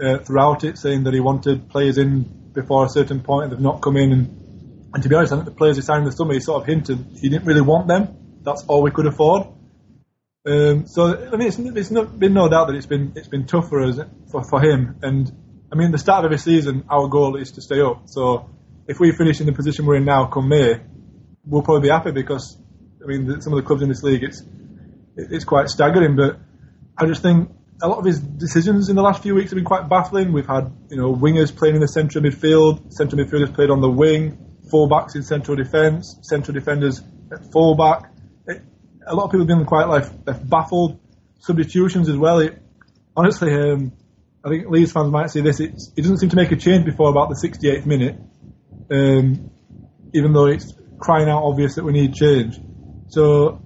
uh, 0.00 0.18
throughout 0.18 0.64
it, 0.64 0.78
saying 0.78 1.04
that 1.04 1.14
he 1.14 1.20
wanted 1.20 1.68
players 1.68 1.98
in 1.98 2.50
before 2.52 2.84
a 2.84 2.88
certain 2.88 3.20
point 3.20 3.44
and 3.44 3.52
they've 3.52 3.60
not 3.60 3.82
come 3.82 3.96
in. 3.96 4.12
And, 4.12 4.88
and 4.94 5.02
to 5.02 5.08
be 5.08 5.14
honest, 5.14 5.32
I 5.32 5.36
think 5.36 5.46
the 5.46 5.54
players 5.54 5.76
he 5.76 5.82
signed 5.82 6.00
in 6.00 6.04
the 6.06 6.12
summer, 6.12 6.34
he 6.34 6.40
sort 6.40 6.62
of 6.62 6.66
hinted 6.66 7.18
he 7.20 7.28
didn't 7.28 7.46
really 7.46 7.60
want 7.60 7.88
them. 7.88 8.40
That's 8.42 8.64
all 8.66 8.82
we 8.82 8.90
could 8.90 9.06
afford. 9.06 9.48
Um, 10.46 10.86
so 10.86 11.06
I 11.32 11.36
mean, 11.36 11.48
it's, 11.48 11.58
it's 11.58 11.90
not, 11.90 12.18
been 12.18 12.34
no 12.34 12.48
doubt 12.48 12.66
that 12.66 12.76
it's 12.76 12.86
been 12.86 13.12
it's 13.16 13.28
been 13.28 13.46
tough 13.46 13.68
for 13.68 13.82
us 13.82 13.98
for, 14.30 14.44
for 14.44 14.60
him. 14.60 14.96
And 15.02 15.32
I 15.72 15.76
mean, 15.76 15.90
the 15.90 15.98
start 15.98 16.24
of 16.24 16.26
every 16.26 16.38
season, 16.38 16.84
our 16.90 17.08
goal 17.08 17.36
is 17.36 17.52
to 17.52 17.62
stay 17.62 17.80
up. 17.80 18.02
So 18.06 18.50
if 18.86 19.00
we 19.00 19.12
finish 19.12 19.40
in 19.40 19.46
the 19.46 19.52
position 19.52 19.86
we're 19.86 19.96
in 19.96 20.04
now, 20.04 20.26
come 20.26 20.48
May, 20.48 20.80
we'll 21.46 21.62
probably 21.62 21.88
be 21.88 21.92
happy 21.92 22.10
because 22.10 22.58
I 23.02 23.06
mean, 23.06 23.40
some 23.40 23.52
of 23.52 23.56
the 23.56 23.66
clubs 23.66 23.82
in 23.82 23.88
this 23.88 24.02
league, 24.02 24.22
it's 24.22 24.42
it's 25.16 25.44
quite 25.44 25.68
staggering. 25.68 26.16
But 26.16 26.38
I 26.98 27.06
just 27.06 27.22
think 27.22 27.50
a 27.82 27.88
lot 27.88 27.98
of 27.98 28.04
his 28.04 28.20
decisions 28.20 28.88
in 28.88 28.96
the 28.96 29.02
last 29.02 29.22
few 29.22 29.34
weeks 29.34 29.50
have 29.50 29.56
been 29.56 29.64
quite 29.64 29.88
baffling. 29.88 30.32
We've 30.32 30.46
had, 30.46 30.72
you 30.90 30.96
know, 30.96 31.14
wingers 31.14 31.54
playing 31.54 31.74
in 31.74 31.80
the 31.80 31.88
centre 31.88 32.18
of 32.18 32.24
midfield, 32.24 32.92
centre 32.92 33.16
midfielders 33.16 33.54
played 33.54 33.70
on 33.70 33.80
the 33.80 33.90
wing, 33.90 34.38
fullbacks 34.72 35.14
in 35.14 35.22
central 35.22 35.56
defence, 35.56 36.16
central 36.22 36.54
defenders 36.54 37.02
at 37.32 37.52
fullback. 37.52 38.10
It, 38.46 38.62
a 39.06 39.14
lot 39.14 39.24
of 39.24 39.30
people 39.30 39.40
have 39.40 39.48
been 39.48 39.66
quite 39.66 39.88
like 39.88 40.04
baffled. 40.48 41.00
Substitutions 41.40 42.08
as 42.08 42.16
well. 42.16 42.38
It, 42.38 42.62
honestly, 43.16 43.52
um, 43.52 43.92
I 44.44 44.48
think 44.48 44.68
Leeds 44.68 44.92
fans 44.92 45.10
might 45.10 45.30
see 45.30 45.40
this. 45.40 45.60
it 45.60 45.74
doesn't 45.96 46.18
seem 46.18 46.30
to 46.30 46.36
make 46.36 46.52
a 46.52 46.56
change 46.56 46.84
before 46.84 47.10
about 47.10 47.28
the 47.28 47.34
68th 47.34 47.86
minute, 47.86 48.18
um, 48.90 49.50
even 50.14 50.32
though 50.32 50.46
it's 50.46 50.72
crying 50.98 51.28
out 51.28 51.42
obvious 51.42 51.74
that 51.74 51.84
we 51.84 51.92
need 51.92 52.14
change. 52.14 52.58
So 53.08 53.60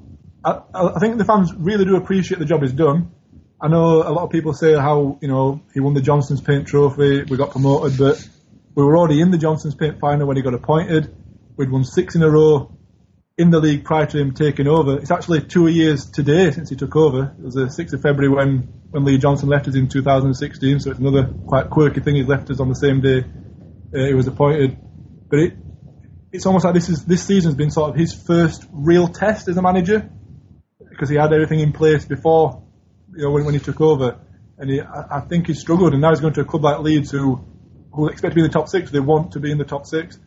I, 0.44 0.60
I 0.74 0.98
think 0.98 1.18
the 1.18 1.24
fans 1.24 1.52
really 1.54 1.84
do 1.84 1.96
appreciate 1.96 2.38
the 2.38 2.44
job 2.44 2.62
he's 2.62 2.72
done. 2.72 3.12
I 3.60 3.68
know 3.68 4.02
a 4.02 4.12
lot 4.12 4.22
of 4.22 4.30
people 4.30 4.52
say 4.54 4.74
how, 4.74 5.18
you 5.20 5.28
know, 5.28 5.60
he 5.74 5.80
won 5.80 5.94
the 5.94 6.00
Johnson's 6.00 6.40
Paint 6.40 6.68
Trophy, 6.68 7.24
we 7.24 7.36
got 7.36 7.50
promoted, 7.50 7.98
but 7.98 8.28
we 8.74 8.84
were 8.84 8.96
already 8.96 9.20
in 9.20 9.32
the 9.32 9.38
Johnson's 9.38 9.74
Paint 9.74 9.98
final 9.98 10.26
when 10.28 10.36
he 10.36 10.42
got 10.42 10.54
appointed. 10.54 11.14
We'd 11.56 11.70
won 11.70 11.84
six 11.84 12.14
in 12.14 12.22
a 12.22 12.30
row 12.30 12.78
in 13.36 13.50
the 13.50 13.58
league 13.58 13.84
prior 13.84 14.06
to 14.06 14.18
him 14.18 14.32
taking 14.32 14.68
over. 14.68 14.98
It's 14.98 15.10
actually 15.10 15.40
two 15.42 15.66
years 15.66 16.08
today 16.10 16.52
since 16.52 16.70
he 16.70 16.76
took 16.76 16.94
over. 16.94 17.34
It 17.38 17.44
was 17.44 17.54
the 17.54 17.66
6th 17.66 17.92
of 17.94 18.02
February 18.02 18.28
when, 18.28 18.68
when 18.90 19.04
Lee 19.04 19.18
Johnson 19.18 19.48
left 19.48 19.66
us 19.66 19.74
in 19.74 19.88
2016, 19.88 20.80
so 20.80 20.90
it's 20.90 21.00
another 21.00 21.32
quite 21.46 21.68
quirky 21.70 22.00
thing 22.00 22.14
he's 22.14 22.28
left 22.28 22.50
us 22.50 22.60
on 22.60 22.68
the 22.68 22.74
same 22.74 23.00
day 23.00 23.24
uh, 23.94 24.06
he 24.06 24.14
was 24.14 24.26
appointed. 24.28 24.76
But 25.28 25.38
it, 25.40 25.56
it's 26.32 26.46
almost 26.46 26.64
like 26.64 26.74
this 26.74 26.88
is 26.88 27.04
this 27.04 27.22
season's 27.22 27.54
been 27.54 27.70
sort 27.70 27.90
of 27.90 27.96
his 27.96 28.12
first 28.12 28.66
real 28.70 29.08
test 29.08 29.48
as 29.48 29.56
a 29.56 29.62
manager 29.62 30.10
because 30.90 31.08
he 31.08 31.16
had 31.16 31.32
everything 31.32 31.60
in 31.60 31.72
place 31.72 32.04
before, 32.04 32.67
you 33.14 33.24
know, 33.24 33.30
when, 33.30 33.44
when 33.44 33.54
he 33.54 33.60
took 33.60 33.80
over, 33.80 34.18
and 34.58 34.70
he, 34.70 34.80
I, 34.80 35.18
I 35.18 35.20
think 35.20 35.46
he 35.46 35.54
struggled, 35.54 35.92
and 35.92 36.02
now 36.02 36.10
he's 36.10 36.20
going 36.20 36.34
to 36.34 36.40
a 36.40 36.44
club 36.44 36.64
like 36.64 36.80
Leeds 36.80 37.10
who 37.10 37.44
who 37.92 38.08
expect 38.08 38.32
to 38.32 38.34
be 38.34 38.42
in 38.42 38.46
the 38.46 38.52
top 38.52 38.68
six. 38.68 38.90
They 38.90 39.00
want 39.00 39.32
to 39.32 39.40
be 39.40 39.50
in 39.50 39.58
the 39.58 39.64
top 39.64 39.86
six. 39.86 40.18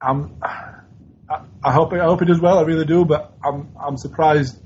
I, 0.00 1.42
I 1.62 1.72
hope 1.72 1.92
I 1.92 2.04
hope 2.04 2.20
he 2.20 2.26
does 2.26 2.40
well. 2.40 2.58
I 2.58 2.62
really 2.62 2.86
do, 2.86 3.04
but 3.04 3.32
I'm 3.44 3.68
I'm 3.78 3.96
surprised 3.96 4.58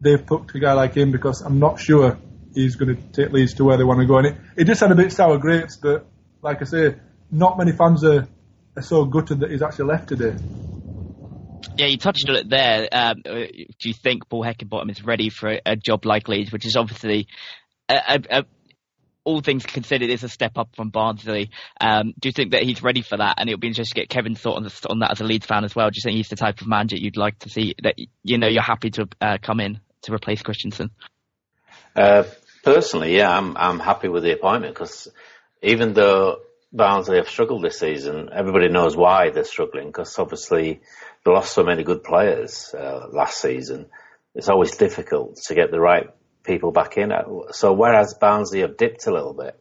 they've 0.00 0.24
picked 0.24 0.54
a 0.54 0.58
guy 0.58 0.72
like 0.72 0.94
him 0.94 1.12
because 1.12 1.42
I'm 1.42 1.58
not 1.58 1.78
sure 1.78 2.18
he's 2.54 2.76
going 2.76 2.96
to 2.96 3.02
take 3.12 3.32
Leeds 3.32 3.54
to 3.54 3.64
where 3.64 3.76
they 3.76 3.84
want 3.84 4.00
to 4.00 4.06
go. 4.06 4.18
And 4.18 4.26
it, 4.26 4.36
it 4.56 4.64
just 4.64 4.80
had 4.80 4.90
a 4.90 4.94
bit 4.94 5.12
sour 5.12 5.38
grapes, 5.38 5.76
but 5.76 6.06
like 6.42 6.60
I 6.60 6.64
say, 6.64 6.96
not 7.30 7.56
many 7.56 7.72
fans 7.72 8.04
are, 8.04 8.26
are 8.76 8.82
so 8.82 9.04
gutted 9.04 9.40
that 9.40 9.50
he's 9.50 9.62
actually 9.62 9.86
left 9.86 10.08
today. 10.08 10.34
Yeah, 11.76 11.86
you 11.86 11.96
touched 11.96 12.28
on 12.28 12.36
it 12.36 12.48
there. 12.48 12.88
Um, 12.92 13.22
uh, 13.24 13.32
do 13.32 13.88
you 13.88 13.94
think 13.94 14.28
Paul 14.28 14.44
Heckingbottom 14.44 14.90
is 14.90 15.04
ready 15.04 15.30
for 15.30 15.50
a, 15.50 15.60
a 15.64 15.76
job 15.76 16.04
like 16.04 16.28
Leeds, 16.28 16.52
which 16.52 16.66
is 16.66 16.76
obviously 16.76 17.28
a, 17.88 18.20
a, 18.30 18.44
all 19.24 19.40
things 19.40 19.64
considered, 19.64 20.10
is 20.10 20.24
a 20.24 20.28
step 20.28 20.58
up 20.58 20.74
from 20.74 20.90
Barnsley. 20.90 21.50
Um, 21.80 22.14
do 22.18 22.28
you 22.28 22.32
think 22.32 22.52
that 22.52 22.62
he's 22.62 22.82
ready 22.82 23.02
for 23.02 23.16
that? 23.16 23.36
And 23.38 23.48
it'll 23.48 23.60
be 23.60 23.68
interesting 23.68 23.94
to 23.94 24.00
get 24.00 24.08
Kevin's 24.08 24.40
thought 24.40 24.56
on, 24.56 24.68
on, 24.88 24.98
that 25.00 25.12
as 25.12 25.20
a 25.20 25.24
Leeds 25.24 25.46
fan 25.46 25.64
as 25.64 25.74
well. 25.74 25.90
Do 25.90 25.96
you 25.96 26.02
think 26.02 26.16
he's 26.16 26.28
the 26.28 26.36
type 26.36 26.60
of 26.60 26.66
manager 26.66 26.96
you'd 26.96 27.16
like 27.16 27.38
to 27.40 27.48
see 27.48 27.74
that 27.82 27.94
you 28.22 28.38
know 28.38 28.48
you're 28.48 28.62
happy 28.62 28.90
to 28.90 29.08
uh, 29.20 29.38
come 29.40 29.60
in 29.60 29.80
to 30.02 30.12
replace 30.12 30.42
Christiansen? 30.42 30.90
Uh, 31.94 32.24
personally, 32.64 33.16
yeah, 33.16 33.36
I'm 33.36 33.56
I'm 33.56 33.78
happy 33.78 34.08
with 34.08 34.22
the 34.22 34.32
appointment 34.32 34.74
because 34.74 35.08
even 35.62 35.92
though 35.92 36.38
Barnsley 36.72 37.16
have 37.16 37.28
struggled 37.28 37.62
this 37.62 37.78
season, 37.78 38.30
everybody 38.32 38.68
knows 38.68 38.96
why 38.96 39.30
they're 39.30 39.44
struggling 39.44 39.88
because 39.88 40.18
obviously 40.18 40.80
they 41.24 41.30
lost 41.30 41.52
so 41.52 41.62
many 41.62 41.84
good 41.84 42.02
players 42.02 42.74
uh, 42.76 43.06
last 43.12 43.40
season. 43.40 43.86
It's 44.34 44.48
always 44.48 44.76
difficult 44.76 45.36
to 45.46 45.54
get 45.54 45.70
the 45.70 45.80
right 45.80 46.08
people 46.44 46.72
back 46.72 46.96
in. 46.96 47.12
So 47.50 47.72
whereas 47.72 48.14
Barnsley 48.14 48.60
have 48.60 48.76
dipped 48.76 49.06
a 49.06 49.12
little 49.12 49.34
bit, 49.34 49.58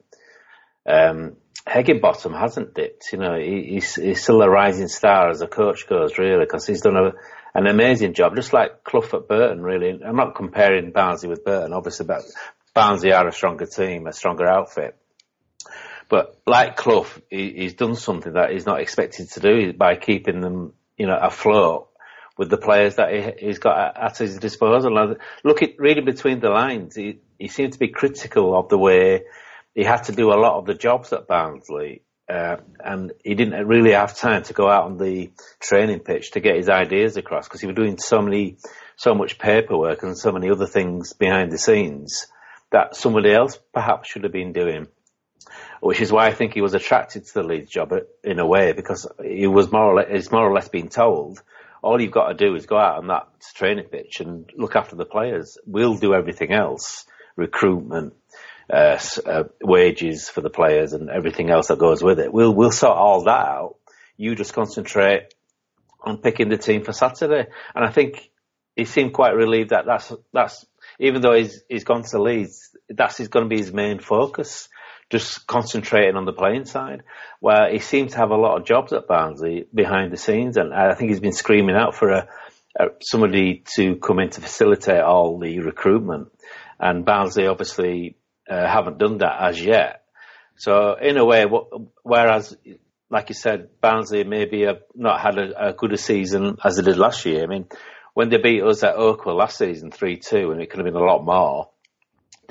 um, 0.85 1.35
Heckingbottom 1.67 2.37
hasn't 2.37 2.73
dipped. 2.73 3.11
You 3.11 3.19
know, 3.19 3.37
he, 3.37 3.73
he's, 3.73 3.95
he's, 3.95 4.23
still 4.23 4.41
a 4.41 4.49
rising 4.49 4.87
star 4.87 5.29
as 5.29 5.41
a 5.41 5.47
coach 5.47 5.87
goes, 5.87 6.17
really, 6.17 6.45
because 6.45 6.65
he's 6.65 6.81
done 6.81 6.97
a, 6.97 7.11
an 7.53 7.67
amazing 7.67 8.13
job, 8.13 8.35
just 8.35 8.53
like 8.53 8.83
Clough 8.83 9.09
at 9.13 9.27
Burton, 9.27 9.61
really. 9.61 10.01
I'm 10.03 10.15
not 10.15 10.35
comparing 10.35 10.91
Barnsley 10.91 11.29
with 11.29 11.45
Burton, 11.45 11.73
obviously, 11.73 12.07
but 12.07 12.23
Barnsley 12.73 13.13
are 13.13 13.27
a 13.27 13.31
stronger 13.31 13.65
team, 13.65 14.07
a 14.07 14.13
stronger 14.13 14.47
outfit. 14.47 14.97
But 16.09 16.41
like 16.45 16.75
Clough, 16.75 17.07
he, 17.29 17.53
he's 17.53 17.75
done 17.75 17.95
something 17.95 18.33
that 18.33 18.51
he's 18.51 18.65
not 18.65 18.81
expected 18.81 19.29
to 19.31 19.39
do 19.39 19.73
by 19.73 19.95
keeping 19.95 20.41
them, 20.41 20.73
you 21.01 21.08
know, 21.08 21.17
afloat 21.17 21.88
with 22.38 22.51
the 22.51 22.58
players 22.58 22.98
that 22.98 23.12
he, 23.12 23.48
has 23.48 23.58
got 23.58 23.98
at 23.98 24.20
his 24.20 24.38
disposal. 24.38 25.15
look 25.43 25.63
at 25.63 25.79
reading 25.79 26.05
between 26.05 26.39
the 26.39 26.50
lines, 26.50 26.96
he, 26.96 27.20
he 27.39 27.48
seemed 27.48 27.74
to 27.74 27.79
be 27.79 27.88
critical 27.88 28.55
of 28.55 28.70
the 28.70 28.77
way 28.77 29.24
he 29.74 29.84
had 29.84 30.03
to 30.03 30.12
do 30.12 30.31
a 30.31 30.38
lot 30.38 30.60
of 30.60 30.67
the 30.67 30.75
jobs 30.75 31.12
at 31.12 31.27
Barnsley. 31.27 32.03
Uh, 32.29 32.58
and 32.79 33.13
he 33.24 33.34
didn't 33.34 33.65
really 33.65 33.93
have 33.93 34.15
time 34.15 34.43
to 34.43 34.53
go 34.53 34.70
out 34.70 34.84
on 34.84 35.00
the 35.00 35.31
training 35.60 36.01
pitch 36.01 36.29
to 36.31 36.39
get 36.39 36.55
his 36.55 36.70
ideas 36.70 37.17
across 37.17 37.48
because 37.48 37.62
he 37.62 37.67
was 37.67 37.75
doing 37.75 37.98
so 37.98 38.22
many, 38.22 38.58
so 38.96 39.15
much 39.15 39.39
paperwork 39.39 40.03
and 40.03 40.15
so 40.15 40.31
many 40.31 40.51
other 40.51 40.67
things 40.67 41.13
behind 41.13 41.51
the 41.51 41.58
scenes 41.58 42.27
that 42.72 42.96
somebody 42.96 43.34
else 43.34 43.58
perhaps 43.74 44.08
should 44.08 44.24
have 44.24 44.31
been 44.31 44.53
doing. 44.53 44.88
Which 45.81 46.00
is 46.00 46.11
why 46.11 46.27
I 46.27 46.33
think 46.33 46.53
he 46.53 46.61
was 46.61 46.73
attracted 46.73 47.25
to 47.25 47.33
the 47.33 47.43
Leeds 47.43 47.69
job 47.69 47.91
in 48.23 48.39
a 48.39 48.45
way 48.45 48.71
because 48.71 49.07
he 49.21 49.47
was 49.47 49.71
more 49.71 49.85
or 49.85 49.95
less, 49.95 50.31
more 50.31 50.47
or 50.47 50.53
less 50.53 50.69
being 50.69 50.89
told 50.89 51.41
all 51.81 52.00
you've 52.00 52.11
got 52.11 52.27
to 52.27 52.33
do 52.33 52.55
is 52.55 52.65
go 52.65 52.77
out 52.77 52.97
on 52.97 53.07
that 53.07 53.27
training 53.55 53.85
pitch 53.85 54.19
and 54.19 54.50
look 54.55 54.75
after 54.75 54.95
the 54.95 55.05
players. 55.05 55.57
We'll 55.65 55.97
do 55.97 56.13
everything 56.13 56.51
else, 56.51 57.05
recruitment, 57.35 58.13
uh, 58.71 59.00
uh, 59.25 59.43
wages 59.61 60.29
for 60.29 60.41
the 60.41 60.50
players 60.50 60.93
and 60.93 61.09
everything 61.09 61.50
else 61.50 61.67
that 61.67 61.79
goes 61.79 62.03
with 62.03 62.19
it. 62.19 62.31
We'll, 62.31 62.53
we'll 62.53 62.71
sort 62.71 62.97
all 62.97 63.23
that 63.23 63.47
out. 63.47 63.75
You 64.15 64.35
just 64.35 64.53
concentrate 64.53 65.33
on 66.01 66.17
picking 66.17 66.50
the 66.50 66.57
team 66.57 66.83
for 66.83 66.93
Saturday. 66.93 67.47
And 67.73 67.83
I 67.83 67.89
think 67.89 68.29
he 68.75 68.85
seemed 68.85 69.13
quite 69.13 69.35
relieved 69.35 69.71
that 69.71 69.85
that's, 69.85 70.13
that's, 70.31 70.65
even 71.00 71.21
though 71.21 71.33
he's, 71.33 71.63
he's 71.67 71.83
gone 71.83 72.03
to 72.03 72.21
Leeds, 72.21 72.75
that's 72.89 73.27
going 73.27 73.45
to 73.45 73.50
be 73.50 73.57
his 73.57 73.73
main 73.73 74.00
focus 74.00 74.69
just 75.11 75.45
concentrating 75.45 76.15
on 76.15 76.25
the 76.25 76.33
playing 76.33 76.65
side, 76.65 77.03
where 77.39 77.71
he 77.71 77.79
seems 77.79 78.13
to 78.13 78.17
have 78.17 78.31
a 78.31 78.35
lot 78.35 78.57
of 78.57 78.65
jobs 78.65 78.93
at 78.93 79.07
Barnsley 79.07 79.67
behind 79.73 80.11
the 80.11 80.17
scenes, 80.17 80.57
and 80.57 80.73
I 80.73 80.93
think 80.95 81.09
he's 81.09 81.19
been 81.19 81.33
screaming 81.33 81.75
out 81.75 81.95
for 81.95 82.09
a, 82.09 82.27
a 82.79 82.85
somebody 83.01 83.63
to 83.75 83.97
come 83.97 84.19
in 84.19 84.29
to 84.31 84.41
facilitate 84.41 85.01
all 85.01 85.39
the 85.39 85.59
recruitment, 85.59 86.31
and 86.79 87.05
Barnsley 87.05 87.47
obviously 87.47 88.15
uh, 88.49 88.67
haven't 88.67 88.97
done 88.97 89.19
that 89.19 89.41
as 89.41 89.61
yet. 89.61 90.03
So 90.57 90.95
in 90.95 91.17
a 91.17 91.25
way, 91.25 91.45
whereas 92.03 92.55
like 93.11 93.27
you 93.27 93.35
said, 93.35 93.69
Barnsley 93.81 94.23
maybe 94.23 94.61
have 94.61 94.81
not 94.95 95.19
had 95.19 95.37
a, 95.37 95.69
a 95.69 95.73
good 95.73 95.91
a 95.91 95.97
season 95.97 96.57
as 96.63 96.77
they 96.77 96.83
did 96.83 96.97
last 96.97 97.25
year. 97.25 97.43
I 97.43 97.47
mean, 97.47 97.67
when 98.13 98.29
they 98.29 98.37
beat 98.37 98.63
us 98.63 98.83
at 98.83 98.95
Oakwell 98.95 99.35
last 99.35 99.57
season 99.57 99.91
3-2, 99.91 100.53
and 100.53 100.61
it 100.61 100.69
could 100.69 100.79
have 100.79 100.85
been 100.85 101.01
a 101.01 101.05
lot 101.05 101.23
more, 101.23 101.69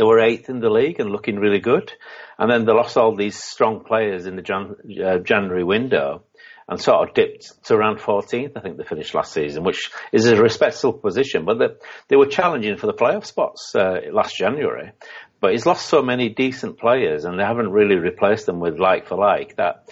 they 0.01 0.07
were 0.07 0.19
eighth 0.19 0.49
in 0.49 0.61
the 0.61 0.71
league 0.71 0.99
and 0.99 1.11
looking 1.11 1.37
really 1.37 1.59
good. 1.59 1.93
And 2.39 2.51
then 2.51 2.65
they 2.65 2.73
lost 2.73 2.97
all 2.97 3.15
these 3.15 3.39
strong 3.39 3.85
players 3.85 4.25
in 4.25 4.35
the 4.35 4.41
Jan- 4.41 4.77
uh, 5.05 5.19
January 5.19 5.63
window 5.63 6.25
and 6.67 6.81
sort 6.81 7.07
of 7.07 7.15
dipped 7.15 7.53
to 7.65 7.75
around 7.75 7.99
14th, 7.99 8.53
I 8.57 8.61
think 8.61 8.79
they 8.79 8.85
finished 8.85 9.15
last 9.15 9.35
season, 9.35 9.63
which 9.63 9.91
is 10.11 10.27
a 10.27 10.41
respectable 10.41 10.95
position. 10.95 11.45
But 11.45 11.59
they, 11.59 11.67
they 12.09 12.17
were 12.17 12.29
challenging 12.29 12.79
for 12.79 12.87
the 12.87 12.95
playoff 12.95 13.27
spots 13.27 13.75
uh, 13.75 14.01
last 14.11 14.39
January. 14.39 14.93
But 15.39 15.53
he's 15.53 15.67
lost 15.67 15.87
so 15.87 16.01
many 16.01 16.31
decent 16.31 16.79
players 16.79 17.27
and 17.27 17.39
they 17.39 17.45
haven't 17.45 17.71
really 17.71 17.97
replaced 17.97 18.47
them 18.47 18.59
with 18.59 18.79
like 18.79 19.07
for 19.07 19.19
like 19.19 19.57
that 19.57 19.91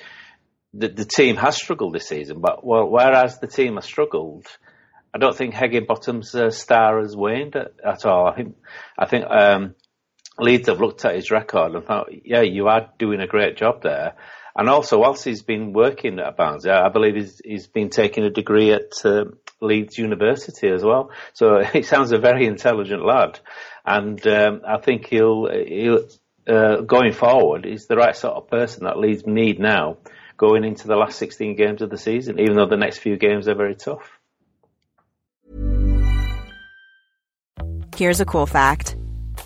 the, 0.72 0.88
the 0.88 1.04
team 1.04 1.36
has 1.36 1.56
struggled 1.56 1.92
this 1.92 2.08
season. 2.08 2.40
But 2.40 2.64
well, 2.64 2.88
whereas 2.88 3.40
the 3.40 3.46
team 3.46 3.74
has 3.74 3.84
struggled, 3.84 4.46
I 5.12 5.18
don't 5.18 5.36
think 5.36 5.54
Heckingbottom's 5.54 6.34
uh, 6.34 6.48
star 6.48 7.00
has 7.00 7.14
waned 7.14 7.56
at, 7.56 7.72
at, 7.84 8.06
all. 8.06 8.26
I 8.26 8.36
think, 8.36 8.56
I 8.98 9.06
think 9.06 9.26
um, 9.28 9.74
Leeds 10.38 10.68
have 10.68 10.80
looked 10.80 11.04
at 11.04 11.14
his 11.14 11.30
record 11.30 11.74
and 11.74 11.84
thought, 11.84 12.08
yeah, 12.24 12.42
you 12.42 12.68
are 12.68 12.90
doing 12.98 13.20
a 13.20 13.26
great 13.26 13.56
job 13.56 13.82
there. 13.82 14.14
And 14.56 14.68
also, 14.68 14.98
whilst 14.98 15.24
he's 15.24 15.42
been 15.42 15.72
working 15.72 16.18
at 16.18 16.36
Barnsley, 16.36 16.70
I 16.70 16.88
believe 16.88 17.14
he's, 17.14 17.40
he's 17.44 17.66
been 17.66 17.90
taking 17.90 18.24
a 18.24 18.30
degree 18.30 18.72
at 18.72 19.04
uh, 19.04 19.26
Leeds 19.60 19.98
University 19.98 20.68
as 20.68 20.82
well. 20.82 21.10
So 21.32 21.62
he 21.72 21.82
sounds 21.82 22.12
a 22.12 22.18
very 22.18 22.46
intelligent 22.46 23.04
lad. 23.04 23.38
And 23.84 24.24
um, 24.26 24.62
I 24.66 24.78
think 24.78 25.06
he'll, 25.06 25.48
he'll 25.50 26.08
uh, 26.48 26.80
going 26.80 27.12
forward, 27.12 27.64
he's 27.64 27.86
the 27.86 27.96
right 27.96 28.16
sort 28.16 28.34
of 28.34 28.48
person 28.48 28.84
that 28.84 28.98
Leeds 28.98 29.26
need 29.26 29.58
now 29.58 29.98
going 30.36 30.64
into 30.64 30.86
the 30.86 30.96
last 30.96 31.18
16 31.18 31.56
games 31.56 31.82
of 31.82 31.90
the 31.90 31.98
season, 31.98 32.38
even 32.38 32.56
though 32.56 32.66
the 32.66 32.76
next 32.76 32.98
few 32.98 33.16
games 33.16 33.48
are 33.48 33.54
very 33.54 33.74
tough. 33.74 34.18
Here's 37.96 38.20
a 38.20 38.24
cool 38.24 38.46
fact 38.46 38.94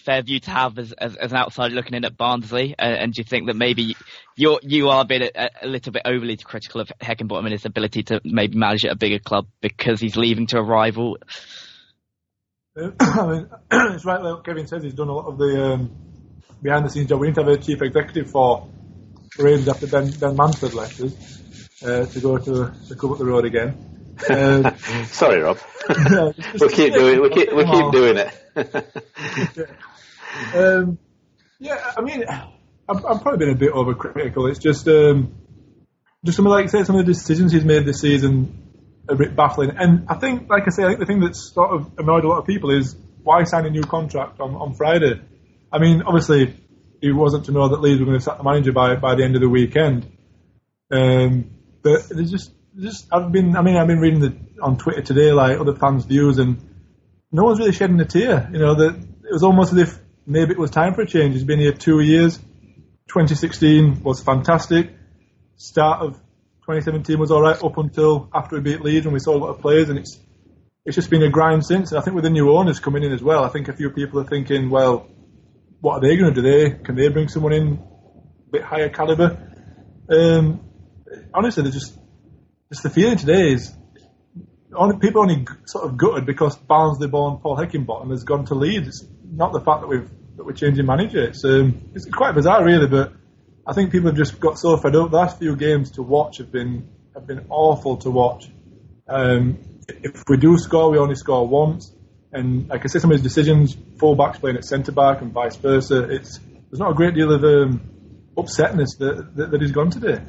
fair 0.00 0.22
view 0.22 0.40
to 0.40 0.50
have 0.50 0.78
as, 0.78 0.92
as, 0.92 1.16
as, 1.16 1.32
an 1.32 1.38
outsider 1.38 1.74
looking 1.74 1.94
in 1.94 2.04
at 2.04 2.16
Barnsley? 2.16 2.74
Uh, 2.78 2.82
and 2.82 3.12
do 3.12 3.20
you 3.20 3.24
think 3.24 3.46
that 3.46 3.56
maybe 3.56 3.96
you're, 4.36 4.60
you 4.62 4.88
are 4.88 5.02
a 5.02 5.04
bit 5.04 5.22
a, 5.22 5.50
a, 5.62 5.66
little 5.66 5.92
bit 5.92 6.02
overly 6.04 6.36
critical 6.36 6.80
of 6.80 6.92
Heckingbottom 7.00 7.44
and 7.44 7.52
his 7.52 7.64
ability 7.64 8.02
to 8.04 8.20
maybe 8.24 8.56
manage 8.56 8.84
at 8.84 8.92
a 8.92 8.96
bigger 8.96 9.18
club 9.18 9.46
because 9.60 10.00
he's 10.00 10.16
leaving 10.16 10.46
to 10.48 10.58
a 10.58 10.62
rival? 10.62 11.18
I 12.76 13.26
mean, 13.26 13.48
it's 13.70 14.04
right 14.04 14.22
like 14.22 14.44
Kevin 14.44 14.66
says. 14.66 14.82
He's 14.82 14.94
done 14.94 15.08
a 15.08 15.14
lot 15.14 15.26
of 15.26 15.38
the 15.38 15.64
um, 15.64 15.90
behind 16.62 16.84
the 16.84 16.90
scenes 16.90 17.08
job. 17.08 17.20
We 17.20 17.28
need 17.28 17.34
to 17.36 17.44
have 17.44 17.52
a 17.52 17.58
chief 17.58 17.82
executive 17.82 18.30
for 18.30 18.68
Rangers 19.38 19.68
after 19.68 19.86
Ben, 19.86 20.10
ben 20.18 20.36
Mansfield 20.36 20.74
left 20.74 21.00
us 21.00 21.40
uh, 21.84 22.06
to 22.06 22.20
go 22.20 22.38
to 22.38 22.72
the 22.88 22.94
club 22.96 23.12
up 23.12 23.18
the 23.18 23.24
road 23.24 23.44
again. 23.44 23.86
Um, 24.28 24.76
Sorry, 25.06 25.40
Rob. 25.40 25.58
Yeah, 25.88 26.32
we'll 26.60 26.68
keep 26.68 26.92
doing. 26.92 27.20
We'll 27.22 27.30
keep, 27.30 27.50
we'll 27.52 27.64
keep 27.64 27.90
doing 27.90 28.18
it. 28.18 28.39
Um, 30.54 30.98
yeah, 31.58 31.92
I 31.96 32.00
mean, 32.00 32.24
I've, 32.28 33.04
I've, 33.04 33.22
probably 33.22 33.38
been 33.38 33.50
a 33.50 33.58
bit 33.58 33.72
overcritical. 33.72 34.48
It's 34.48 34.58
just, 34.58 34.88
um, 34.88 35.34
just 36.24 36.36
some 36.36 36.46
of 36.46 36.52
like 36.52 36.70
say 36.70 36.84
some 36.84 36.96
of 36.96 37.04
the 37.04 37.12
decisions 37.12 37.52
he's 37.52 37.64
made 37.64 37.84
this 37.84 38.00
season 38.00 38.70
a 39.08 39.14
bit 39.14 39.36
baffling. 39.36 39.72
And 39.76 40.06
I 40.08 40.14
think, 40.14 40.48
like 40.48 40.64
I 40.66 40.70
say, 40.70 40.84
I 40.84 40.88
think 40.88 41.00
the 41.00 41.06
thing 41.06 41.20
that's 41.20 41.52
sort 41.52 41.70
of 41.70 41.92
annoyed 41.98 42.24
a 42.24 42.28
lot 42.28 42.38
of 42.38 42.46
people 42.46 42.70
is 42.70 42.96
why 43.22 43.44
sign 43.44 43.66
a 43.66 43.70
new 43.70 43.82
contract 43.82 44.40
on, 44.40 44.54
on 44.54 44.74
Friday? 44.74 45.20
I 45.72 45.78
mean, 45.78 46.02
obviously, 46.02 46.54
he 47.00 47.12
wasn't 47.12 47.46
to 47.46 47.52
know 47.52 47.68
that 47.68 47.80
Leeds 47.80 48.00
were 48.00 48.06
going 48.06 48.18
to 48.18 48.24
sack 48.24 48.38
the 48.38 48.44
manager 48.44 48.72
by 48.72 48.96
by 48.96 49.14
the 49.14 49.24
end 49.24 49.34
of 49.34 49.42
the 49.42 49.48
weekend. 49.48 50.10
Um, 50.90 51.50
but 51.82 52.08
there's 52.08 52.30
just, 52.30 52.52
just 52.78 53.08
I've 53.12 53.30
been, 53.30 53.56
I 53.56 53.62
mean, 53.62 53.76
I've 53.76 53.86
been 53.86 54.00
reading 54.00 54.20
the, 54.20 54.36
on 54.62 54.76
Twitter 54.76 55.02
today 55.02 55.32
like 55.32 55.58
other 55.58 55.74
fans' 55.74 56.04
views, 56.04 56.38
and 56.38 56.69
no 57.32 57.44
one's 57.44 57.58
really 57.58 57.72
shedding 57.72 58.00
a 58.00 58.04
tear. 58.04 58.48
You 58.52 58.58
know, 58.58 58.74
that 58.74 58.94
it 58.96 59.32
was 59.32 59.42
almost 59.42 59.72
as 59.72 59.78
if 59.78 59.98
maybe 60.26 60.52
it 60.52 60.58
was 60.58 60.70
time 60.70 60.94
for 60.94 61.02
a 61.02 61.06
change. 61.06 61.34
He's 61.34 61.44
been 61.44 61.60
here 61.60 61.72
two 61.72 62.00
years. 62.00 62.38
2016 63.08 64.02
was 64.02 64.20
fantastic. 64.20 64.90
Start 65.56 66.00
of 66.02 66.14
2017 66.62 67.18
was 67.18 67.30
all 67.30 67.42
right 67.42 67.62
up 67.62 67.76
until 67.78 68.28
after 68.32 68.56
we 68.56 68.62
beat 68.62 68.80
Leeds 68.80 69.06
and 69.06 69.12
we 69.12 69.18
saw 69.18 69.36
a 69.36 69.38
lot 69.38 69.50
of 69.50 69.60
players, 69.60 69.88
and 69.88 69.98
it's 69.98 70.18
it's 70.84 70.94
just 70.94 71.10
been 71.10 71.22
a 71.22 71.30
grind 71.30 71.64
since. 71.64 71.90
And 71.90 72.00
I 72.00 72.02
think 72.02 72.14
with 72.14 72.24
the 72.24 72.30
new 72.30 72.50
owners 72.52 72.80
coming 72.80 73.02
in 73.02 73.12
as 73.12 73.22
well, 73.22 73.44
I 73.44 73.48
think 73.48 73.68
a 73.68 73.72
few 73.72 73.90
people 73.90 74.20
are 74.20 74.24
thinking, 74.24 74.70
well, 74.70 75.08
what 75.80 75.94
are 75.94 76.00
they 76.00 76.16
going 76.16 76.34
to 76.34 76.40
do? 76.40 76.42
They 76.42 76.70
can 76.70 76.94
they 76.94 77.08
bring 77.08 77.28
someone 77.28 77.52
in 77.52 77.72
a 78.48 78.50
bit 78.50 78.62
higher 78.62 78.88
caliber? 78.88 79.52
Um, 80.08 80.60
honestly, 81.34 81.62
they're 81.62 81.72
just 81.72 81.96
just 82.70 82.82
the 82.82 82.90
feeling 82.90 83.18
today 83.18 83.52
is 83.52 83.72
only, 84.74 84.98
people 84.98 85.22
only 85.22 85.46
sort 85.66 85.84
of 85.84 85.96
gutted 85.96 86.26
because 86.26 86.56
Barnsley-born 86.56 87.38
Paul 87.38 87.56
Heckingbottom 87.56 88.10
has 88.10 88.24
gone 88.24 88.44
to 88.46 88.54
Leeds. 88.54 88.88
It's 88.88 89.06
not 89.30 89.52
the 89.52 89.60
fact 89.60 89.80
that 89.80 89.88
we've 89.88 90.08
that 90.36 90.44
we're 90.44 90.52
changing 90.52 90.86
manager. 90.86 91.22
It's 91.24 91.44
um, 91.44 91.90
it's 91.94 92.06
quite 92.06 92.34
bizarre, 92.34 92.64
really. 92.64 92.86
But 92.86 93.12
I 93.66 93.72
think 93.72 93.92
people 93.92 94.08
have 94.08 94.16
just 94.16 94.40
got 94.40 94.58
so 94.58 94.76
fed 94.76 94.96
up. 94.96 95.10
The 95.10 95.16
last 95.16 95.38
few 95.38 95.56
games 95.56 95.92
to 95.92 96.02
watch 96.02 96.38
have 96.38 96.50
been 96.50 96.88
have 97.14 97.26
been 97.26 97.46
awful 97.50 97.98
to 97.98 98.10
watch. 98.10 98.50
Um, 99.08 99.58
if 99.88 100.22
we 100.28 100.36
do 100.36 100.56
score, 100.56 100.90
we 100.90 100.98
only 100.98 101.16
score 101.16 101.46
once. 101.46 101.92
And 102.32 102.68
like 102.68 102.84
I 102.84 102.86
said, 102.86 103.02
some 103.02 103.10
of 103.10 103.16
his 103.16 103.22
decisions, 103.22 103.74
fullbacks 103.74 104.38
playing 104.38 104.56
at 104.56 104.64
centre 104.64 104.92
back 104.92 105.20
and 105.20 105.32
vice 105.32 105.56
versa. 105.56 106.04
It's 106.04 106.38
there's 106.70 106.78
not 106.78 106.92
a 106.92 106.94
great 106.94 107.14
deal 107.14 107.32
of 107.32 107.42
um, 107.42 107.80
upsetness 108.36 108.98
that, 108.98 109.32
that, 109.34 109.50
that 109.50 109.60
he's 109.60 109.72
gone 109.72 109.90
today 109.90 110.20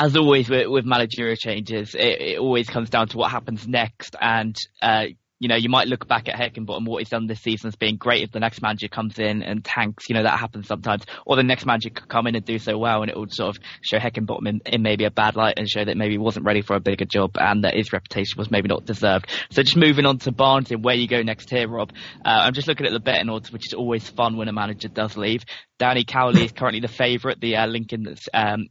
as 0.00 0.16
always 0.16 0.48
with, 0.48 0.66
with 0.68 0.86
managerial 0.86 1.36
changes, 1.36 1.94
it, 1.94 2.20
it, 2.20 2.38
always 2.38 2.68
comes 2.68 2.88
down 2.88 3.06
to 3.08 3.18
what 3.18 3.30
happens 3.30 3.68
next. 3.68 4.16
And, 4.18 4.56
uh, 4.80 5.04
you 5.38 5.48
know, 5.48 5.56
you 5.56 5.68
might 5.68 5.88
look 5.88 6.08
back 6.08 6.26
at 6.26 6.36
Heckingbottom, 6.36 6.86
what 6.86 7.00
he's 7.00 7.10
done 7.10 7.26
this 7.26 7.42
season 7.42 7.68
as 7.68 7.76
being 7.76 7.96
great 7.96 8.22
if 8.22 8.32
the 8.32 8.40
next 8.40 8.62
manager 8.62 8.88
comes 8.88 9.18
in 9.18 9.42
and 9.42 9.62
tanks, 9.62 10.08
you 10.08 10.14
know, 10.14 10.22
that 10.22 10.38
happens 10.38 10.66
sometimes. 10.66 11.04
Or 11.26 11.36
the 11.36 11.42
next 11.42 11.66
manager 11.66 11.90
could 11.90 12.08
come 12.08 12.26
in 12.26 12.34
and 12.34 12.44
do 12.44 12.58
so 12.58 12.78
well 12.78 13.02
and 13.02 13.10
it 13.10 13.16
would 13.16 13.32
sort 13.32 13.54
of 13.54 13.62
show 13.82 13.98
Heckingbottom 13.98 14.48
in, 14.48 14.60
in 14.64 14.80
maybe 14.80 15.04
a 15.04 15.10
bad 15.10 15.36
light 15.36 15.54
and 15.58 15.68
show 15.68 15.84
that 15.84 15.98
maybe 15.98 16.14
he 16.14 16.18
wasn't 16.18 16.46
ready 16.46 16.62
for 16.62 16.76
a 16.76 16.80
bigger 16.80 17.04
job 17.04 17.32
and 17.34 17.64
that 17.64 17.74
his 17.74 17.92
reputation 17.92 18.38
was 18.38 18.50
maybe 18.50 18.68
not 18.68 18.86
deserved. 18.86 19.26
So 19.50 19.62
just 19.62 19.76
moving 19.76 20.06
on 20.06 20.16
to 20.20 20.32
Barnes 20.32 20.70
and 20.70 20.82
where 20.82 20.94
you 20.94 21.08
go 21.08 21.20
next 21.20 21.50
here, 21.50 21.68
Rob. 21.68 21.92
Uh, 22.24 22.40
I'm 22.44 22.54
just 22.54 22.68
looking 22.68 22.86
at 22.86 22.92
the 22.92 23.00
betting 23.00 23.28
odds, 23.28 23.52
which 23.52 23.66
is 23.66 23.74
always 23.74 24.08
fun 24.08 24.38
when 24.38 24.48
a 24.48 24.52
manager 24.52 24.88
does 24.88 25.14
leave. 25.18 25.42
Danny 25.78 26.04
Cowley 26.04 26.44
is 26.44 26.52
currently 26.52 26.80
the 26.80 26.88
favourite, 26.88 27.38
the 27.38 27.56
uh, 27.56 27.66
Lincoln 27.66 28.16
um, 28.32 28.68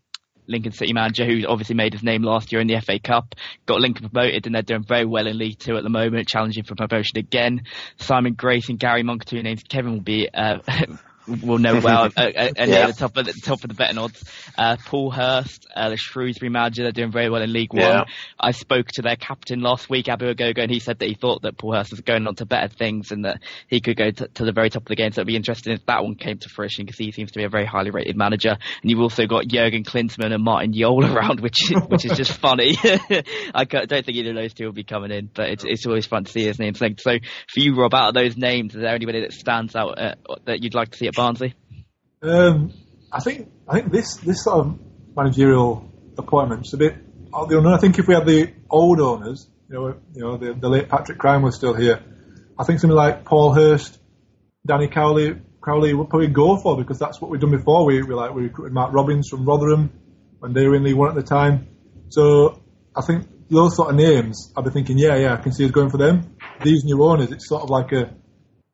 Lincoln 0.49 0.71
City 0.71 0.93
manager 0.93 1.25
who 1.25 1.45
obviously 1.47 1.75
made 1.75 1.93
his 1.93 2.03
name 2.03 2.23
last 2.23 2.51
year 2.51 2.59
in 2.59 2.67
the 2.67 2.79
FA 2.81 2.99
Cup, 2.99 3.35
got 3.65 3.79
Lincoln 3.79 4.09
promoted 4.09 4.45
and 4.45 4.55
they're 4.55 4.61
doing 4.61 4.83
very 4.83 5.05
well 5.05 5.27
in 5.27 5.37
League 5.37 5.59
Two 5.59 5.77
at 5.77 5.83
the 5.83 5.89
moment, 5.89 6.27
challenging 6.27 6.63
for 6.63 6.75
promotion 6.75 7.17
again. 7.17 7.61
Simon 7.97 8.33
Grayson 8.33 8.75
Gary 8.77 9.03
Monk, 9.03 9.25
two 9.25 9.41
names 9.43 9.63
Kevin 9.63 9.93
will 9.93 10.01
be 10.01 10.27
uh, 10.33 10.57
will 11.29 11.57
know 11.57 11.79
well 11.83 12.05
uh, 12.05 12.21
uh, 12.21 12.51
and 12.55 12.69
yeah. 12.69 12.87
the 12.87 12.93
top 12.93 13.17
of 13.17 13.25
the 13.25 13.33
top 13.33 13.63
of 13.63 13.69
the 13.69 13.73
betting 13.73 13.97
odds. 13.97 14.23
Uh, 14.57 14.77
Paul 14.85 15.11
Hurst, 15.11 15.67
uh, 15.75 15.89
the 15.89 15.97
Shrewsbury 15.97 16.49
manager, 16.49 16.83
they're 16.83 16.91
doing 16.91 17.11
very 17.11 17.29
well 17.29 17.41
in 17.41 17.53
League 17.53 17.69
yeah. 17.73 17.99
One. 17.99 18.05
I 18.39 18.51
spoke 18.51 18.87
to 18.93 19.01
their 19.01 19.15
captain 19.15 19.61
last 19.61 19.89
week, 19.89 20.09
Abu 20.09 20.33
Ogogo, 20.33 20.59
and 20.61 20.71
he 20.71 20.79
said 20.79 20.99
that 20.99 21.07
he 21.07 21.15
thought 21.15 21.43
that 21.43 21.57
Paul 21.57 21.73
Hurst 21.73 21.91
was 21.91 22.01
going 22.01 22.27
on 22.27 22.35
to 22.35 22.45
better 22.45 22.67
things 22.67 23.11
and 23.11 23.25
that 23.25 23.41
he 23.67 23.81
could 23.81 23.97
go 23.97 24.11
to, 24.11 24.27
to 24.27 24.45
the 24.45 24.51
very 24.51 24.69
top 24.69 24.83
of 24.83 24.87
the 24.87 24.95
game. 24.95 25.11
So 25.11 25.21
it'd 25.21 25.27
be 25.27 25.35
interesting 25.35 25.73
if 25.73 25.85
that 25.85 26.03
one 26.03 26.15
came 26.15 26.37
to 26.39 26.49
fruition 26.49 26.85
because 26.85 26.97
he 26.97 27.11
seems 27.11 27.31
to 27.31 27.39
be 27.39 27.45
a 27.45 27.49
very 27.49 27.65
highly 27.65 27.91
rated 27.91 28.17
manager. 28.17 28.51
And 28.51 28.91
you've 28.91 28.99
also 28.99 29.25
got 29.25 29.47
Jurgen 29.47 29.83
Klinsmann 29.83 30.33
and 30.33 30.43
Martin 30.43 30.73
Jol 30.73 31.05
around, 31.13 31.39
which 31.39 31.57
which 31.87 32.05
is 32.05 32.17
just 32.17 32.31
funny. 32.33 32.77
I 32.83 33.65
don't 33.65 33.89
think 33.89 34.09
either 34.09 34.31
of 34.31 34.35
those 34.35 34.53
two 34.53 34.65
will 34.65 34.73
be 34.73 34.83
coming 34.83 35.11
in, 35.11 35.29
but 35.33 35.49
it's 35.49 35.63
it's 35.65 35.85
always 35.85 36.05
fun 36.05 36.23
to 36.25 36.31
see 36.31 36.43
his 36.43 36.59
names 36.59 36.81
linked. 36.81 37.01
So 37.01 37.11
for 37.47 37.59
you, 37.59 37.75
Rob, 37.75 37.93
out 37.93 38.09
of 38.09 38.13
those 38.13 38.37
names, 38.37 38.75
is 38.75 38.81
there 38.81 38.95
anybody 38.95 39.21
that 39.21 39.33
stands 39.33 39.75
out 39.75 39.99
uh, 39.99 40.15
that 40.45 40.63
you'd 40.63 40.75
like 40.75 40.91
to 40.91 40.97
see 40.97 41.07
at 41.07 41.15
Barnsley? 41.19 41.53
Um, 42.21 42.71
I 43.11 43.19
think 43.19 43.49
I 43.67 43.73
think 43.73 43.91
this 43.91 44.15
this 44.15 44.43
sort 44.45 44.59
of 44.59 44.79
managerial 45.15 45.91
appointment's 46.17 46.73
a 46.73 46.77
bit 46.77 46.95
odd. 47.33 47.53
I 47.53 47.77
think 47.77 47.99
if 47.99 48.07
we 48.07 48.13
had 48.13 48.25
the 48.25 48.53
old 48.69 49.01
owners, 49.01 49.49
you 49.69 49.75
know, 49.75 49.87
you 50.13 50.21
know, 50.21 50.37
the, 50.37 50.53
the 50.53 50.69
late 50.69 50.87
Patrick 50.87 51.17
Cryne 51.17 51.41
was 51.41 51.55
still 51.55 51.73
here. 51.73 52.01
I 52.57 52.63
think 52.63 52.79
something 52.79 52.95
like 52.95 53.25
Paul 53.25 53.53
Hurst, 53.53 53.99
Danny 54.65 54.87
Cowley, 54.87 55.41
Crowley 55.59 55.93
would 55.93 56.09
probably 56.09 56.27
go 56.27 56.55
for 56.57 56.77
because 56.77 56.99
that's 56.99 57.19
what 57.19 57.29
we've 57.29 57.41
done 57.41 57.51
before. 57.51 57.85
We, 57.85 58.01
we 58.01 58.13
like 58.13 58.33
we 58.33 58.43
recruited 58.43 58.73
Mark 58.73 58.93
Robins 58.93 59.27
from 59.27 59.45
Rotherham 59.45 59.91
when 60.39 60.53
they 60.53 60.67
were 60.67 60.75
in 60.75 60.83
League 60.83 60.95
One 60.95 61.09
at 61.09 61.15
the 61.15 61.23
time. 61.23 61.67
So 62.07 62.61
I 62.95 63.01
think 63.01 63.27
those 63.49 63.75
sort 63.75 63.89
of 63.89 63.97
names, 63.97 64.53
I'd 64.55 64.63
be 64.63 64.69
thinking, 64.69 64.97
yeah, 64.97 65.15
yeah, 65.17 65.33
I 65.33 65.37
can 65.37 65.51
see 65.51 65.65
us 65.65 65.71
going 65.71 65.89
for 65.89 65.97
them. 65.97 66.37
These 66.63 66.85
new 66.85 67.03
owners, 67.03 67.31
it's 67.31 67.49
sort 67.49 67.63
of 67.63 67.69
like 67.69 67.91
a 67.91 68.13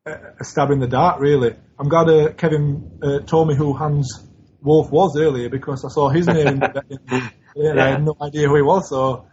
a 0.05 0.43
stab 0.43 0.71
in 0.71 0.79
the 0.79 0.87
dark, 0.87 1.19
really. 1.19 1.55
I'm 1.79 1.89
glad 1.89 2.09
uh, 2.09 2.33
Kevin 2.33 2.99
uh, 3.01 3.19
told 3.19 3.47
me 3.47 3.55
who 3.55 3.73
Hans 3.73 4.23
Wolf 4.61 4.91
was 4.91 5.17
earlier 5.17 5.49
because 5.49 5.83
I 5.83 5.89
saw 5.89 6.09
his 6.09 6.27
name 6.27 6.47
in 6.47 6.59
the, 6.59 6.83
in 6.89 6.99
the 7.05 7.31
yeah. 7.55 7.83
I 7.83 7.89
had 7.89 8.03
no 8.03 8.15
idea 8.21 8.47
who 8.47 8.55
he 8.55 8.61
was. 8.61 8.89
So 8.89 9.27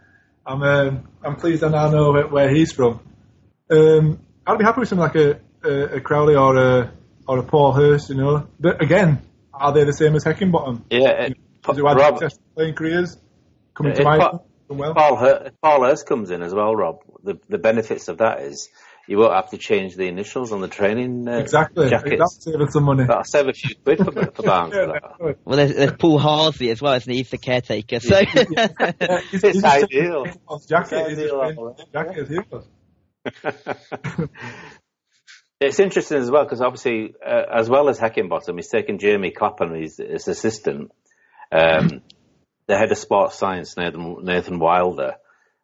I'm 0.45 0.63
um, 0.63 1.09
I'm 1.23 1.35
pleased 1.35 1.63
I 1.63 1.69
now 1.69 1.89
know 1.89 2.11
where, 2.11 2.27
where 2.27 2.49
he's 2.49 2.71
from. 2.71 2.99
Um, 3.69 4.19
I'd 4.45 4.57
be 4.57 4.63
happy 4.63 4.81
with 4.81 4.89
something 4.89 5.03
like 5.03 5.15
a, 5.15 5.39
a, 5.63 5.97
a 5.97 6.01
Crowley 6.01 6.35
or 6.35 6.57
a 6.57 6.93
or 7.27 7.39
a 7.39 7.43
Paul 7.43 7.73
Hurst, 7.73 8.09
you 8.09 8.15
know. 8.15 8.47
But 8.59 8.81
again, 8.81 9.21
are 9.53 9.73
they 9.73 9.83
the 9.83 9.93
same 9.93 10.15
as 10.15 10.23
Heckingbottom? 10.23 10.85
Yeah, 10.89 11.27
you 11.27 11.35
know, 11.67 11.93
Rob, 11.93 12.21
playing 12.55 12.75
careers 12.75 13.17
coming 13.73 13.93
to 13.93 14.03
mind. 14.03 14.39
Well. 14.69 14.95
Paul, 14.95 15.17
Hurst, 15.17 15.51
Paul 15.61 15.83
Hurst 15.83 16.07
comes 16.07 16.31
in 16.31 16.41
as 16.41 16.53
well, 16.53 16.75
Rob. 16.75 17.01
The 17.23 17.39
the 17.47 17.59
benefits 17.59 18.07
of 18.07 18.17
that 18.17 18.41
is 18.41 18.69
you 19.07 19.17
won't 19.17 19.33
have 19.33 19.49
to 19.49 19.57
change 19.57 19.95
the 19.95 20.07
initials 20.07 20.51
on 20.51 20.61
the 20.61 20.67
training 20.67 21.27
uh, 21.27 21.37
exactly. 21.37 21.89
jackets. 21.89 22.11
That'll 22.45 22.59
save 22.59 22.71
some 22.71 22.83
money. 22.83 23.05
That'll 23.05 23.23
save 23.23 23.47
a 23.47 23.53
few 23.53 23.75
quid 23.75 23.97
for, 23.99 24.11
for 24.11 24.43
Barnes. 24.43 24.73
yeah, 24.75 24.99
for 25.17 25.35
well, 25.43 25.57
there's, 25.57 25.75
there's, 25.75 25.93
Paul 25.93 26.19
Harsley 26.19 26.71
as 26.71 26.81
well, 26.81 26.93
isn't 26.93 27.11
he? 27.11 27.17
He's 27.17 27.29
the 27.29 27.37
caretaker. 27.37 27.99
So 27.99 28.19
yeah, 28.19 28.45
it's, 29.31 29.43
it's 29.43 29.63
ideal. 29.63 30.25
Jacket 30.67 31.17
is 31.17 31.31
jacket 31.91 32.29
It's 35.59 35.79
interesting 35.79 36.17
as 36.17 36.29
well 36.29 36.43
because 36.43 36.61
obviously, 36.61 37.13
uh, 37.25 37.43
as 37.53 37.69
well 37.69 37.87
as 37.87 37.97
Heckingbottom, 37.97 38.55
he's 38.55 38.67
taken 38.67 38.99
Jeremy 38.99 39.31
Clapham 39.31 39.73
as 39.75 39.97
his 39.97 40.27
assistant. 40.27 40.91
Um, 41.53 42.01
the 42.67 42.77
head 42.77 42.91
of 42.91 42.97
sports 42.97 43.37
science, 43.37 43.77
Nathan, 43.77 44.17
Nathan 44.23 44.59
Wilder, 44.59 45.15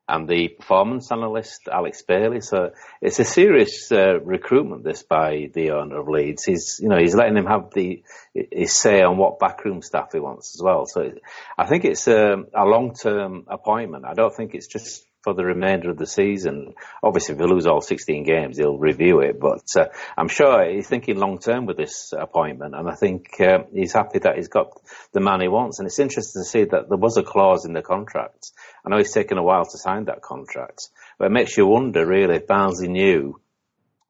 and 0.09 0.27
the 0.27 0.49
performance 0.49 1.11
analyst 1.11 1.69
Alex 1.71 2.01
Bailey. 2.01 2.41
So 2.41 2.71
it's 3.01 3.19
a 3.19 3.23
serious 3.23 3.91
uh, 3.91 4.19
recruitment 4.21 4.83
this 4.83 5.03
by 5.03 5.49
the 5.53 5.71
owner 5.71 5.99
of 5.99 6.07
Leeds. 6.07 6.43
He's 6.45 6.79
you 6.81 6.89
know 6.89 6.97
he's 6.97 7.15
letting 7.15 7.37
him 7.37 7.45
have 7.45 7.71
the 7.73 8.03
his 8.33 8.75
say 8.75 9.01
on 9.01 9.17
what 9.17 9.39
backroom 9.39 9.81
staff 9.81 10.09
he 10.11 10.19
wants 10.19 10.55
as 10.57 10.63
well. 10.63 10.85
So 10.85 11.11
I 11.57 11.65
think 11.67 11.85
it's 11.85 12.07
a, 12.07 12.43
a 12.55 12.65
long 12.65 12.95
term 12.95 13.45
appointment. 13.47 14.05
I 14.05 14.13
don't 14.13 14.35
think 14.35 14.55
it's 14.55 14.67
just 14.67 15.05
for 15.23 15.33
the 15.33 15.43
remainder 15.43 15.89
of 15.89 15.97
the 15.97 16.07
season. 16.07 16.73
Obviously, 17.03 17.35
if 17.35 17.41
we 17.41 17.47
lose 17.47 17.67
all 17.67 17.81
16 17.81 18.23
games, 18.23 18.57
he'll 18.57 18.77
review 18.77 19.19
it, 19.19 19.39
but 19.39 19.65
uh, 19.77 19.87
I'm 20.17 20.27
sure 20.27 20.69
he's 20.69 20.87
thinking 20.87 21.17
long 21.17 21.39
term 21.39 21.65
with 21.65 21.77
this 21.77 22.13
appointment, 22.17 22.75
and 22.75 22.89
I 22.89 22.95
think 22.95 23.39
uh, 23.39 23.59
he's 23.73 23.93
happy 23.93 24.19
that 24.19 24.37
he's 24.37 24.47
got 24.47 24.71
the 25.13 25.19
man 25.19 25.41
he 25.41 25.47
wants. 25.47 25.79
And 25.79 25.87
it's 25.87 25.99
interesting 25.99 26.41
to 26.41 26.47
see 26.47 26.63
that 26.65 26.89
there 26.89 26.97
was 26.97 27.17
a 27.17 27.23
clause 27.23 27.65
in 27.65 27.73
the 27.73 27.81
contract. 27.81 28.51
I 28.85 28.89
know 28.89 28.97
it's 28.97 29.13
taken 29.13 29.37
a 29.37 29.43
while 29.43 29.65
to 29.65 29.77
sign 29.77 30.05
that 30.05 30.21
contract, 30.21 30.89
but 31.17 31.25
it 31.25 31.31
makes 31.31 31.57
you 31.57 31.67
wonder 31.67 32.05
really 32.05 32.37
if 32.37 32.47
Barnsley 32.47 32.87
knew 32.87 33.39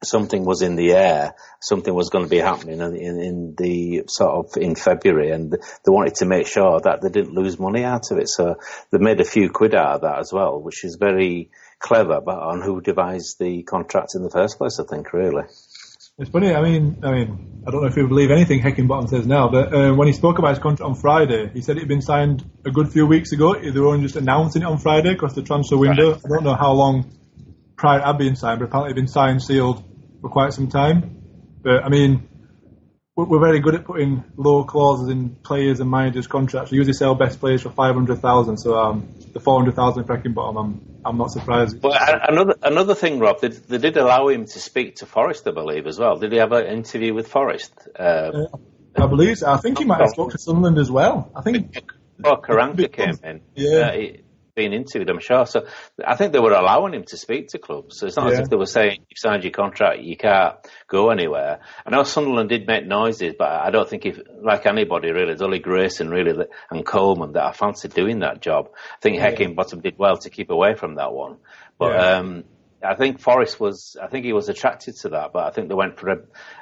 something 0.02 0.44
was 0.44 0.62
in 0.62 0.76
the 0.76 0.92
air, 0.92 1.34
something 1.60 1.92
was 1.92 2.08
going 2.08 2.24
to 2.24 2.30
be 2.30 2.38
happening 2.38 2.80
in, 2.80 2.96
in, 2.96 3.20
in, 3.20 3.54
the 3.56 4.04
sort 4.06 4.46
of 4.46 4.62
in 4.62 4.74
February, 4.74 5.30
and 5.30 5.52
they 5.52 5.58
wanted 5.90 6.14
to 6.16 6.26
make 6.26 6.46
sure 6.46 6.80
that 6.80 7.02
they 7.02 7.10
didn't 7.10 7.34
lose 7.34 7.58
money 7.58 7.84
out 7.84 8.10
of 8.10 8.18
it. 8.18 8.28
So 8.28 8.56
they 8.90 8.98
made 8.98 9.20
a 9.20 9.24
few 9.24 9.50
quid 9.50 9.74
out 9.74 9.96
of 9.96 10.00
that 10.02 10.18
as 10.18 10.32
well, 10.32 10.60
which 10.60 10.84
is 10.84 10.96
very 10.96 11.50
clever. 11.78 12.20
But 12.20 12.38
on 12.38 12.62
who 12.62 12.80
devised 12.80 13.38
the 13.38 13.62
contract 13.62 14.14
in 14.14 14.22
the 14.22 14.30
first 14.30 14.58
place, 14.58 14.80
I 14.80 14.84
think 14.84 15.12
really. 15.12 15.44
It's 16.18 16.30
funny. 16.30 16.54
I 16.54 16.60
mean, 16.62 17.00
I 17.02 17.12
mean, 17.12 17.62
I 17.66 17.70
don't 17.70 17.80
know 17.82 17.88
if 17.88 17.96
you 17.96 18.06
believe 18.06 18.30
anything 18.30 18.60
Heckingbottom 18.60 19.08
says 19.08 19.26
now, 19.26 19.48
but 19.48 19.72
uh, 19.72 19.94
when 19.94 20.06
he 20.06 20.12
spoke 20.12 20.38
about 20.38 20.50
his 20.50 20.58
contract 20.58 20.82
on 20.82 20.94
Friday, 20.94 21.50
he 21.52 21.62
said 21.62 21.76
it 21.76 21.80
had 21.80 21.88
been 21.88 22.02
signed 22.02 22.44
a 22.66 22.70
good 22.70 22.92
few 22.92 23.06
weeks 23.06 23.32
ago. 23.32 23.54
They 23.58 23.70
were 23.70 23.88
only 23.88 24.02
just 24.02 24.16
announcing 24.16 24.62
it 24.62 24.66
on 24.66 24.78
Friday 24.78 25.12
because 25.12 25.34
the 25.34 25.42
transfer 25.42 25.78
window. 25.78 26.14
I 26.14 26.28
don't 26.28 26.44
know 26.44 26.54
how 26.54 26.72
long 26.72 27.10
prior 27.76 28.00
it 28.00 28.04
had 28.04 28.18
been 28.18 28.36
signed, 28.36 28.60
but 28.60 28.66
apparently 28.66 28.90
it 28.90 28.96
had 28.96 29.02
been 29.02 29.08
signed, 29.08 29.42
sealed 29.42 29.82
for 30.20 30.28
quite 30.28 30.52
some 30.52 30.68
time. 30.68 31.16
But 31.62 31.84
I 31.84 31.88
mean, 31.88 32.28
we're 33.16 33.40
very 33.40 33.60
good 33.60 33.74
at 33.74 33.84
putting 33.84 34.24
low 34.36 34.64
clauses 34.64 35.08
in 35.08 35.30
players 35.30 35.80
and 35.80 35.90
managers' 35.90 36.26
contracts. 36.26 36.70
We 36.70 36.78
usually 36.78 36.94
sell 36.94 37.14
best 37.14 37.40
players 37.40 37.62
for 37.62 37.70
five 37.70 37.94
hundred 37.94 38.20
thousand. 38.20 38.58
So 38.58 38.78
um, 38.78 39.08
the 39.32 39.40
four 39.40 39.58
hundred 39.58 39.76
thousand 39.76 40.04
Heckingbottom, 40.04 40.58
I'm 40.58 41.00
I'm 41.04 41.18
not 41.18 41.30
surprised. 41.30 41.80
But 41.80 42.28
another 42.28 42.54
another 42.62 42.94
thing, 42.94 43.18
Rob, 43.18 43.40
they, 43.40 43.48
they, 43.48 43.78
did 43.78 43.96
allow 43.96 44.28
him 44.28 44.46
to 44.46 44.58
speak 44.58 44.96
to 44.96 45.06
Forest, 45.06 45.46
I 45.46 45.50
believe, 45.50 45.86
as 45.86 45.98
well. 45.98 46.16
Did 46.16 46.32
he 46.32 46.38
have 46.38 46.52
an 46.52 46.66
interview 46.66 47.14
with 47.14 47.28
Forest? 47.28 47.72
Uh, 47.98 48.02
uh, 48.02 48.46
I 48.96 49.06
believe. 49.06 49.38
So. 49.38 49.50
I 49.50 49.58
think 49.58 49.78
he 49.78 49.84
might 49.84 50.00
have 50.00 50.10
spoken 50.10 50.32
to 50.32 50.38
Sunderland 50.38 50.78
as 50.78 50.90
well. 50.90 51.30
I 51.34 51.42
think. 51.42 51.92
Oh, 52.22 52.36
Karanka 52.36 52.92
came 52.92 53.18
in. 53.24 53.40
Yeah. 53.54 53.78
Uh, 53.78 53.92
he, 53.92 54.20
being 54.60 54.72
interviewed, 54.74 55.08
I'm 55.08 55.20
sure. 55.20 55.46
So 55.46 55.66
I 56.12 56.16
think 56.16 56.32
they 56.32 56.38
were 56.38 56.52
allowing 56.52 56.92
him 56.92 57.04
to 57.04 57.16
speak 57.16 57.48
to 57.48 57.58
clubs. 57.58 57.98
So 57.98 58.06
it's 58.06 58.16
not 58.16 58.26
yeah. 58.26 58.32
as 58.32 58.38
if 58.40 58.50
they 58.50 58.56
were 58.56 58.66
saying, 58.66 58.98
you've 59.08 59.18
signed 59.26 59.42
your 59.42 59.52
contract, 59.52 60.00
you 60.00 60.16
can't 60.16 60.56
go 60.86 61.10
anywhere. 61.10 61.60
I 61.86 61.90
know 61.90 62.02
Sunderland 62.02 62.50
did 62.50 62.66
make 62.66 62.86
noises, 62.86 63.34
but 63.38 63.48
I 63.48 63.70
don't 63.70 63.88
think 63.88 64.04
if, 64.04 64.18
like 64.42 64.66
anybody 64.66 65.12
really, 65.12 65.32
it's 65.32 65.42
only 65.42 65.60
Grayson 65.60 66.10
really 66.10 66.46
and 66.70 66.84
Coleman 66.84 67.32
that 67.32 67.44
I 67.44 67.52
fancied 67.52 67.94
doing 67.94 68.20
that 68.20 68.42
job. 68.42 68.68
I 68.74 69.00
think 69.00 69.16
yeah. 69.16 69.30
Heckingbottom 69.30 69.82
did 69.82 69.98
well 69.98 70.18
to 70.18 70.30
keep 70.30 70.50
away 70.50 70.74
from 70.74 70.96
that 70.96 71.12
one. 71.12 71.38
But, 71.78 71.92
yeah. 71.94 72.18
um, 72.18 72.44
I 72.82 72.94
think 72.94 73.20
Forest 73.20 73.60
was, 73.60 73.96
I 74.02 74.06
think 74.06 74.24
he 74.24 74.32
was 74.32 74.48
attracted 74.48 74.96
to 74.98 75.10
that, 75.10 75.32
but 75.32 75.44
I 75.44 75.50
think 75.50 75.68
they 75.68 75.74
went 75.74 75.98
for 75.98 76.08
a, 76.08 76.18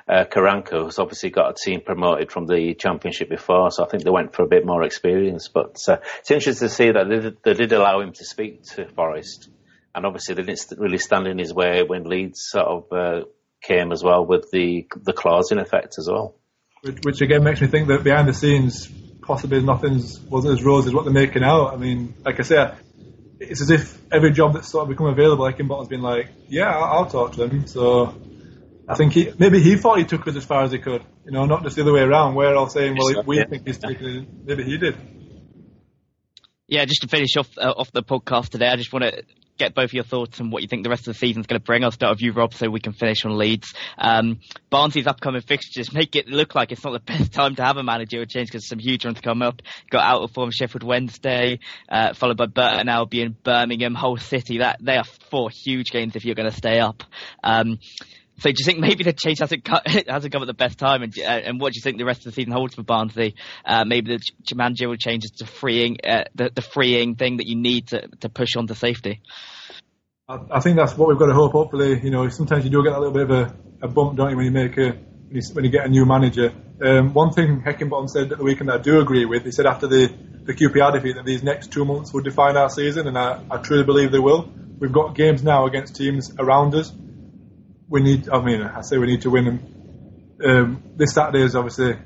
uh, 0.09 0.25
Karanka, 0.25 0.83
who's 0.83 0.99
obviously 0.99 1.31
got 1.31 1.51
a 1.51 1.55
team 1.55 1.81
promoted 1.81 2.33
from 2.33 2.47
the 2.47 2.75
championship 2.75 3.29
before, 3.29 3.71
so 3.71 3.85
I 3.85 3.89
think 3.89 4.03
they 4.03 4.11
went 4.11 4.35
for 4.35 4.43
a 4.43 4.49
bit 4.49 4.67
more 4.67 4.83
experience. 4.83 5.49
But 5.49 5.81
uh, 5.89 5.99
it's 6.19 6.31
interesting 6.31 6.69
to 6.69 6.75
see 6.75 6.91
that 6.91 7.09
they 7.09 7.21
did, 7.21 7.37
they 7.45 7.55
did, 7.55 7.73
allow 7.73 8.01
him 8.01 8.13
to 8.15 8.25
speak 8.25 8.65
to 8.75 8.89
Forest, 8.89 9.49
and 9.95 10.05
obviously 10.05 10.35
they 10.35 10.43
didn't 10.43 10.79
really 10.79 10.99
stand 10.99 11.29
in 11.29 11.39
his 11.39 11.55
way 11.55 11.85
when 11.85 12.05
Leeds 12.05 12.43
sort 12.43 12.67
of 12.67 12.93
uh, 12.93 13.25
came 13.63 13.93
as 13.93 14.03
well 14.03 14.27
with 14.27 14.51
the 14.51 14.89
the 15.03 15.13
clause 15.13 15.53
in 15.53 15.59
effect 15.59 15.97
as 15.99 16.09
well. 16.11 16.35
Which, 16.83 16.99
which 17.03 17.21
again 17.21 17.45
makes 17.45 17.61
me 17.61 17.69
think 17.69 17.89
that 17.89 18.03
behind 18.03 18.29
the 18.29 18.35
scenes, 18.35 18.89
possibly 19.23 19.63
nothing's 19.63 20.19
wasn't 20.19 20.59
as 20.59 20.65
rosy 20.65 20.89
as 20.89 20.95
what 20.95 21.05
they're 21.05 21.13
making 21.13 21.45
out. 21.45 21.75
I 21.75 21.77
mean, 21.77 22.15
like 22.25 22.41
I 22.41 22.43
said 22.43 22.77
it's 23.41 23.61
as 23.61 23.71
if 23.71 23.99
every 24.13 24.33
job 24.33 24.55
that's 24.55 24.69
sort 24.69 24.83
of 24.83 24.89
become 24.89 25.07
available, 25.07 25.45
Heckingbottom's 25.45 25.89
been 25.89 26.03
like, 26.03 26.31
yeah, 26.49 26.69
I'll, 26.69 26.99
I'll, 26.99 27.07
talk 27.07 27.33
to 27.33 27.47
them. 27.47 27.67
So 27.67 28.15
I 28.89 28.95
think 28.95 29.13
he 29.13 29.33
maybe 29.39 29.61
he 29.61 29.77
thought 29.77 29.99
he 29.99 30.05
took 30.05 30.27
us 30.27 30.37
as 30.37 30.45
far 30.45 30.65
as 30.65 30.73
he 30.73 30.79
could, 30.79 31.05
you 31.25 31.33
know, 31.33 31.47
not 31.47 31.63
just 31.63 31.77
the 31.77 31.83
other 31.83 31.93
way 31.93 32.01
around. 32.01 32.35
We're 32.35 32.55
all 32.55 32.69
saying, 32.69 32.97
well, 32.99 33.23
we 33.25 33.45
think 33.45 33.67
he's 33.67 33.79
taking 33.79 34.07
it, 34.07 34.29
maybe 34.45 34.65
he 34.65 34.79
did. 34.79 34.97
Yeah, 36.67 36.85
just 36.85 37.03
to 37.03 37.09
finish 37.09 37.37
off 37.37 37.49
uh, 37.57 37.73
off 37.77 37.93
the 37.93 38.03
podcast 38.03 38.51
today, 38.51 38.69
I 38.69 38.77
just 38.77 38.93
want 38.93 39.05
to 39.05 39.23
get 39.59 39.75
both 39.75 39.93
your 39.93 40.05
thoughts 40.05 40.41
on 40.41 40.51
what 40.51 40.63
you 40.63 40.69
think 40.69 40.85
the 40.85 40.91
rest 40.91 41.07
of 41.07 41.15
the 41.15 41.19
season's 41.19 41.47
going 41.47 41.61
to 41.61 41.65
bring. 41.65 41.85
I'll 41.85 41.91
start 41.91 42.17
with 42.17 42.23
you, 42.23 42.33
Rob, 42.33 42.55
so 42.55 42.71
we 42.71 42.81
can 42.81 42.93
finish 42.93 43.25
on 43.25 43.37
Leeds. 43.37 43.75
Um, 43.99 44.41
Barnsley's 44.71 45.07
upcoming 45.07 45.43
fixtures 45.43 45.93
make 45.93 46.17
it 46.17 46.29
look 46.29 46.55
like 46.55 46.73
it's 46.73 46.85
not 46.85 46.93
the 46.93 47.01
best 47.13 47.33
time 47.33 47.57
to 47.57 47.65
have 47.65 47.77
a 47.77 47.83
managerial 47.83 48.27
change 48.27 48.49
because 48.49 48.69
some 48.69 48.79
huge 48.79 49.05
ones 49.05 49.21
come 49.21 49.43
up. 49.43 49.61
Got 49.91 50.05
out 50.05 50.23
of 50.23 50.31
form 50.31 50.51
Sheffield 50.51 50.83
Wednesday, 50.85 51.59
uh, 51.89 52.15
followed 52.15 52.37
by 52.37 52.47
Burton 52.47 52.89
Albion, 52.89 53.37
Birmingham, 53.43 53.95
Hull 53.95 54.17
City. 54.17 54.59
That 54.59 54.79
they 54.81 54.97
are 54.97 55.05
four 55.05 55.51
huge 55.51 55.91
games 55.91 56.17
if 56.17 56.25
you're 56.25 56.35
going 56.35 56.51
to 56.51 56.57
stay 56.57 56.81
up. 56.81 57.03
Um, 57.43 57.79
so 58.39 58.51
do 58.51 58.55
you 58.57 58.65
think 58.65 58.79
maybe 58.79 59.03
the 59.03 59.13
change 59.13 59.41
hasn't 59.41 59.65
come, 59.65 59.81
hasn't 60.09 60.33
come 60.33 60.43
at 60.43 60.47
the 60.47 60.55
best 60.55 60.79
time? 60.79 61.03
And, 61.03 61.17
uh, 61.19 61.23
and 61.23 61.61
what 61.61 61.73
do 61.73 61.79
you 61.79 61.83
think 61.83 61.99
the 61.99 62.05
rest 62.05 62.21
of 62.21 62.25
the 62.27 62.33
season 62.33 62.53
holds 62.53 62.75
for 62.75 62.83
Barnsley? 62.83 63.35
Uh, 63.65 63.85
maybe 63.85 64.17
the 64.17 64.19
ch- 64.19 64.55
managerial 64.55 64.97
changes 64.97 65.33
to 65.39 65.47
freeing 65.47 65.99
uh, 66.05 66.25
the, 66.35 66.51
the 66.55 66.63
freeing 66.63 67.17
thing 67.17 67.39
that 67.39 67.49
you 67.49 67.57
need 67.57 67.89
to, 67.89 68.07
to 68.21 68.29
push 68.29 68.57
on 68.57 68.67
to 68.69 68.75
safety. 68.75 69.21
I, 70.29 70.39
I, 70.53 70.61
think 70.61 70.77
that's 70.77 70.97
what 70.97 71.09
we've 71.09 71.19
got 71.19 71.27
to 71.27 71.35
hope. 71.35 71.53
Hopefully, 71.53 72.01
you 72.01 72.11
know, 72.11 72.29
sometimes 72.29 72.65
you 72.65 72.71
do 72.71 72.83
get 72.85 72.93
a 72.93 72.99
little 72.99 73.13
bit 73.13 73.23
of 73.23 73.31
a, 73.31 73.57
a 73.83 73.89
bump, 73.89 74.17
don't 74.17 74.31
you, 74.31 74.37
when 74.37 74.47
you 74.47 74.53
make 74.53 74.77
a 74.79 74.91
when 74.93 75.37
you, 75.37 75.43
when 75.53 75.65
you 75.65 75.71
get 75.71 75.87
a 75.87 75.89
new 75.89 76.07
manager. 76.07 76.53
Um, 76.81 77.13
one 77.13 77.33
thing 77.33 77.63
Heckingbottom 77.67 78.09
said 78.09 78.31
at 78.31 78.39
the 78.39 78.45
weekend 78.45 78.71
I 78.71 78.79
do 78.79 79.01
agree 79.01 79.25
with, 79.25 79.45
he 79.45 79.51
said 79.51 79.67
after 79.67 79.89
the, 79.89 80.15
the 80.45 80.55
QPR 80.55 80.93
defeat 80.93 81.17
that 81.17 81.25
these 81.25 81.43
next 81.43 81.73
two 81.73 81.85
months 81.85 82.13
will 82.13 82.23
define 82.23 82.57
our 82.57 82.71
season, 82.71 83.09
and 83.09 83.19
I, 83.19 83.43
I 83.51 83.57
truly 83.57 83.85
believe 83.85 84.13
they 84.13 84.21
will. 84.21 84.49
We've 84.79 84.93
got 84.93 85.17
games 85.17 85.43
now 85.43 85.67
against 85.67 85.97
teams 85.97 86.33
around 86.39 86.77
us 86.77 86.93
we 87.89 88.03
need. 88.03 88.29
I 88.29 88.43
mean, 88.43 88.63
I 88.63 88.83
say 88.83 88.99
we 88.99 89.07
need 89.07 89.23
to 89.23 89.31
win 89.31 89.45
them. 89.45 90.39
Um, 90.45 90.83
this 90.97 91.15
Saturday 91.15 91.45
is 91.45 91.57
obviously 91.57 91.97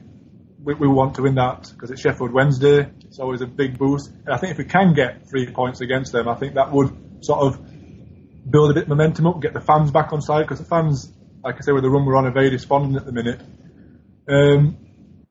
we, 0.62 0.74
we 0.74 0.88
want 0.88 1.16
to 1.16 1.22
win 1.22 1.34
that 1.34 1.70
because 1.72 1.90
it's 1.90 2.00
Sheffield 2.00 2.32
Wednesday. 2.32 2.90
It's 3.00 3.18
always 3.18 3.40
a 3.40 3.46
big 3.46 3.78
boost. 3.78 4.10
And 4.10 4.30
I 4.30 4.38
think 4.38 4.52
if 4.52 4.58
we 4.58 4.64
can 4.64 4.94
get 4.94 5.28
three 5.28 5.50
points 5.50 5.80
against 5.80 6.12
them, 6.12 6.28
I 6.28 6.34
think 6.34 6.54
that 6.54 6.72
would 6.72 7.24
sort 7.24 7.40
of 7.40 7.60
build 8.48 8.70
a 8.70 8.74
bit 8.74 8.84
of 8.84 8.88
momentum 8.88 9.26
up, 9.26 9.40
get 9.40 9.52
the 9.52 9.60
fans 9.60 9.90
back 9.90 10.12
on 10.12 10.20
side 10.20 10.42
because 10.42 10.58
the 10.58 10.64
fans, 10.64 11.12
like 11.44 11.56
I 11.56 11.60
say, 11.60 11.72
with 11.72 11.82
the 11.82 11.90
run 11.90 12.04
we're 12.04 12.16
on, 12.16 12.26
are 12.26 12.32
very 12.32 12.50
despondent 12.50 12.96
at 12.96 13.06
the 13.06 13.12
minute. 13.12 13.40
Um, 14.28 14.78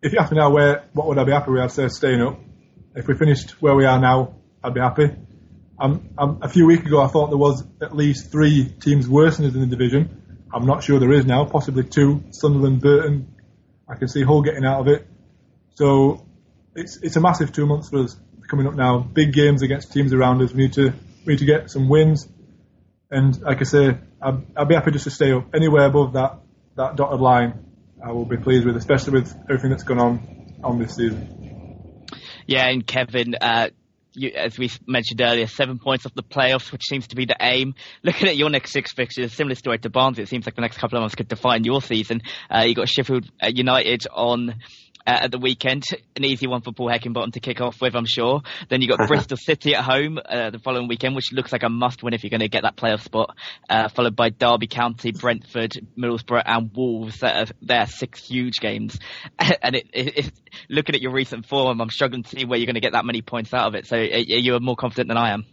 if 0.01 0.13
you 0.13 0.19
ask 0.19 0.31
me 0.31 0.37
now, 0.37 0.51
where 0.51 0.85
what 0.93 1.07
would 1.07 1.17
I 1.17 1.23
be 1.23 1.31
happy 1.31 1.51
with? 1.51 1.61
I'd 1.61 1.71
say 1.71 1.87
staying 1.87 2.21
up. 2.21 2.39
If 2.95 3.07
we 3.07 3.15
finished 3.15 3.61
where 3.61 3.75
we 3.75 3.85
are 3.85 3.99
now, 3.99 4.35
I'd 4.63 4.73
be 4.73 4.81
happy. 4.81 5.11
Um, 5.79 6.09
um, 6.17 6.39
a 6.41 6.49
few 6.49 6.67
weeks 6.67 6.85
ago, 6.85 7.01
I 7.01 7.07
thought 7.07 7.29
there 7.29 7.37
was 7.37 7.63
at 7.81 7.95
least 7.95 8.31
three 8.31 8.65
teams 8.65 9.07
worse 9.07 9.37
than 9.37 9.47
us 9.47 9.55
in 9.55 9.61
the 9.61 9.67
division. 9.67 10.20
I'm 10.53 10.65
not 10.65 10.83
sure 10.83 10.99
there 10.99 11.11
is 11.11 11.25
now, 11.25 11.45
possibly 11.45 11.83
two, 11.83 12.23
Sunderland, 12.31 12.81
Burton. 12.81 13.35
I 13.87 13.95
can 13.95 14.07
see 14.07 14.23
Hull 14.23 14.41
getting 14.41 14.65
out 14.65 14.81
of 14.81 14.87
it. 14.87 15.07
So 15.75 16.25
it's 16.75 16.97
it's 16.97 17.15
a 17.15 17.21
massive 17.21 17.51
two 17.51 17.65
months 17.65 17.89
for 17.89 17.99
us 17.99 18.17
coming 18.47 18.67
up 18.67 18.75
now. 18.75 18.99
Big 18.99 19.33
games 19.33 19.61
against 19.61 19.93
teams 19.93 20.13
around 20.13 20.41
us. 20.41 20.53
We 20.53 20.63
need 20.63 20.73
to 20.73 20.93
we 21.25 21.33
need 21.33 21.39
to 21.39 21.45
get 21.45 21.69
some 21.69 21.87
wins. 21.87 22.27
And 23.09 23.39
like 23.41 23.59
I 23.59 23.63
say, 23.63 23.97
I'd, 24.21 24.41
I'd 24.55 24.67
be 24.67 24.75
happy 24.75 24.91
just 24.91 25.03
to 25.05 25.11
stay 25.11 25.31
up 25.33 25.53
anywhere 25.53 25.85
above 25.85 26.13
that 26.13 26.39
that 26.75 26.95
dotted 26.95 27.19
line. 27.19 27.65
I 28.03 28.11
will 28.11 28.25
be 28.25 28.37
pleased 28.37 28.65
with, 28.65 28.75
especially 28.77 29.13
with 29.13 29.35
everything 29.49 29.69
that's 29.69 29.83
gone 29.83 29.99
on 29.99 30.55
on 30.63 30.79
this 30.79 30.95
season. 30.95 32.07
Yeah, 32.47 32.67
and 32.67 32.85
Kevin, 32.85 33.35
uh, 33.39 33.69
you, 34.13 34.31
as 34.35 34.57
we 34.57 34.69
mentioned 34.87 35.21
earlier, 35.21 35.47
seven 35.47 35.79
points 35.79 36.05
off 36.05 36.13
the 36.13 36.23
playoffs, 36.23 36.71
which 36.71 36.83
seems 36.85 37.07
to 37.07 37.15
be 37.15 37.25
the 37.25 37.37
aim. 37.39 37.75
Looking 38.03 38.27
at 38.27 38.37
your 38.37 38.49
next 38.49 38.71
six 38.71 38.91
fixtures, 38.93 39.33
similar 39.33 39.55
story 39.55 39.79
to 39.79 39.89
Barnes, 39.89 40.19
it 40.19 40.27
seems 40.27 40.45
like 40.45 40.55
the 40.55 40.61
next 40.61 40.77
couple 40.77 40.97
of 40.97 41.01
months 41.01 41.15
could 41.15 41.27
define 41.27 41.63
your 41.63 41.81
season. 41.81 42.21
Uh, 42.49 42.61
you 42.61 42.75
got 42.75 42.89
Sheffield 42.89 43.29
uh, 43.41 43.47
United 43.47 44.05
on 44.11 44.55
uh, 45.05 45.19
at 45.23 45.31
the 45.31 45.37
weekend. 45.37 45.83
An 46.15 46.25
easy 46.25 46.47
one 46.47 46.61
for 46.61 46.71
Paul 46.71 46.89
Heckingbottom 46.89 47.33
to 47.33 47.39
kick 47.39 47.61
off 47.61 47.81
with, 47.81 47.95
I'm 47.95 48.05
sure. 48.05 48.41
Then 48.69 48.81
you've 48.81 48.95
got 48.95 49.07
Bristol 49.07 49.37
City 49.37 49.75
at 49.75 49.83
home 49.83 50.19
uh, 50.23 50.49
the 50.49 50.59
following 50.59 50.87
weekend, 50.87 51.15
which 51.15 51.31
looks 51.31 51.51
like 51.51 51.63
a 51.63 51.69
must 51.69 52.03
win 52.03 52.13
if 52.13 52.23
you're 52.23 52.29
going 52.29 52.41
to 52.41 52.49
get 52.49 52.63
that 52.63 52.75
playoff 52.75 53.01
spot. 53.01 53.35
Uh, 53.69 53.87
followed 53.89 54.15
by 54.15 54.29
Derby 54.29 54.67
County, 54.67 55.11
Brentford, 55.11 55.73
Middlesbrough, 55.97 56.43
and 56.45 56.71
Wolves. 56.75 57.19
That 57.19 57.49
are, 57.49 57.53
they're 57.61 57.87
six 57.87 58.23
huge 58.23 58.59
games. 58.59 58.99
and 59.39 59.75
it, 59.75 59.87
it, 59.93 60.17
it, 60.17 60.31
looking 60.69 60.95
at 60.95 61.01
your 61.01 61.13
recent 61.13 61.45
form, 61.45 61.81
I'm 61.81 61.89
struggling 61.89 62.23
to 62.23 62.29
see 62.29 62.45
where 62.45 62.59
you're 62.59 62.67
going 62.67 62.75
to 62.75 62.81
get 62.81 62.93
that 62.93 63.05
many 63.05 63.21
points 63.21 63.53
out 63.53 63.67
of 63.67 63.75
it. 63.75 63.87
So 63.87 63.95
you're 63.97 64.59
more 64.59 64.75
confident 64.75 65.07
than 65.07 65.17
I 65.17 65.33
am. 65.33 65.45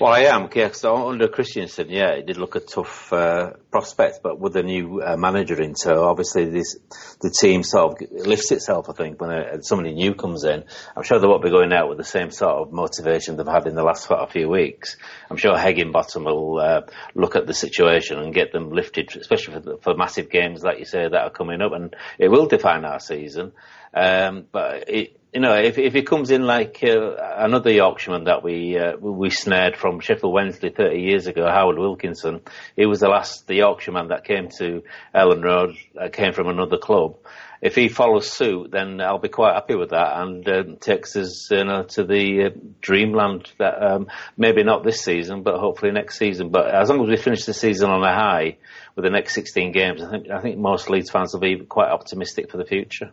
Well, 0.00 0.12
I 0.12 0.20
am, 0.20 0.44
because 0.44 0.82
under 0.84 1.28
Christiansen, 1.28 1.90
yeah, 1.90 2.12
it 2.12 2.26
did 2.26 2.38
look 2.38 2.54
a 2.54 2.60
tough 2.60 3.12
uh, 3.12 3.52
prospect, 3.70 4.20
but 4.22 4.40
with 4.40 4.54
the 4.54 4.62
new 4.62 5.02
uh, 5.02 5.16
manager 5.18 5.60
in 5.60 5.74
tow, 5.74 6.04
obviously 6.04 6.46
this, 6.46 6.78
the 7.20 7.30
team 7.30 7.62
sort 7.62 8.00
of 8.00 8.26
lifts 8.26 8.50
itself, 8.50 8.88
I 8.88 8.94
think, 8.94 9.20
when 9.20 9.30
uh, 9.30 9.60
somebody 9.60 9.92
new 9.92 10.14
comes 10.14 10.44
in. 10.44 10.64
I'm 10.96 11.02
sure 11.02 11.18
they 11.18 11.26
won't 11.26 11.42
be 11.42 11.50
going 11.50 11.74
out 11.74 11.90
with 11.90 11.98
the 11.98 12.04
same 12.04 12.30
sort 12.30 12.52
of 12.52 12.72
motivation 12.72 13.36
they've 13.36 13.46
had 13.46 13.66
in 13.66 13.74
the 13.74 13.82
last 13.82 14.10
few 14.30 14.48
weeks. 14.48 14.96
I'm 15.28 15.36
sure 15.36 15.54
Heckingbottom 15.54 16.24
will 16.24 16.58
uh, 16.58 16.80
look 17.14 17.36
at 17.36 17.46
the 17.46 17.54
situation 17.54 18.18
and 18.18 18.32
get 18.32 18.52
them 18.52 18.70
lifted, 18.70 19.14
especially 19.14 19.54
for, 19.54 19.60
the, 19.60 19.76
for 19.82 19.94
massive 19.94 20.30
games, 20.30 20.62
like 20.62 20.78
you 20.78 20.86
say, 20.86 21.06
that 21.06 21.14
are 21.14 21.30
coming 21.30 21.60
up, 21.60 21.72
and 21.72 21.94
it 22.18 22.28
will 22.28 22.46
define 22.46 22.86
our 22.86 23.00
season. 23.00 23.52
Um, 23.92 24.46
but 24.50 24.88
it, 24.88 25.19
you 25.32 25.40
know, 25.40 25.54
if 25.54 25.78
if 25.78 25.92
he 25.92 26.02
comes 26.02 26.30
in 26.30 26.42
like 26.42 26.82
uh, 26.82 27.14
another 27.36 27.70
Yorkshireman 27.70 28.24
that 28.24 28.42
we 28.42 28.76
uh, 28.76 28.96
we 28.96 29.30
snared 29.30 29.76
from 29.76 30.00
Sheffield 30.00 30.32
Wednesday 30.32 30.70
30 30.70 31.00
years 31.00 31.26
ago, 31.28 31.46
Howard 31.46 31.78
Wilkinson, 31.78 32.40
he 32.74 32.86
was 32.86 33.00
the 33.00 33.08
last 33.08 33.46
the 33.46 33.54
Yorkshireman 33.54 34.08
that 34.08 34.24
came 34.24 34.48
to 34.58 34.82
Elland 35.14 35.44
Road, 35.44 35.76
uh, 36.00 36.08
came 36.08 36.32
from 36.32 36.48
another 36.48 36.78
club. 36.78 37.16
If 37.62 37.76
he 37.76 37.88
follows 37.88 38.32
suit, 38.32 38.70
then 38.72 39.00
I'll 39.00 39.18
be 39.18 39.28
quite 39.28 39.54
happy 39.54 39.76
with 39.76 39.90
that 39.90 40.20
and 40.20 40.48
uh, 40.48 40.62
takes 40.80 41.14
us 41.14 41.48
you 41.50 41.62
know, 41.62 41.82
to 41.84 42.04
the 42.04 42.46
uh, 42.46 42.50
dreamland 42.80 43.52
that 43.58 43.80
um, 43.82 44.08
maybe 44.36 44.64
not 44.64 44.82
this 44.82 45.02
season, 45.02 45.42
but 45.42 45.60
hopefully 45.60 45.92
next 45.92 46.18
season. 46.18 46.48
But 46.48 46.74
as 46.74 46.88
long 46.88 47.02
as 47.04 47.08
we 47.10 47.16
finish 47.16 47.44
the 47.44 47.52
season 47.52 47.90
on 47.90 48.02
a 48.02 48.14
high 48.14 48.56
with 48.96 49.04
the 49.04 49.10
next 49.10 49.34
16 49.34 49.72
games, 49.72 50.02
I 50.02 50.10
think 50.10 50.30
I 50.30 50.40
think 50.40 50.58
most 50.58 50.90
Leeds 50.90 51.10
fans 51.10 51.34
will 51.34 51.40
be 51.40 51.58
quite 51.58 51.90
optimistic 51.90 52.50
for 52.50 52.56
the 52.56 52.64
future. 52.64 53.12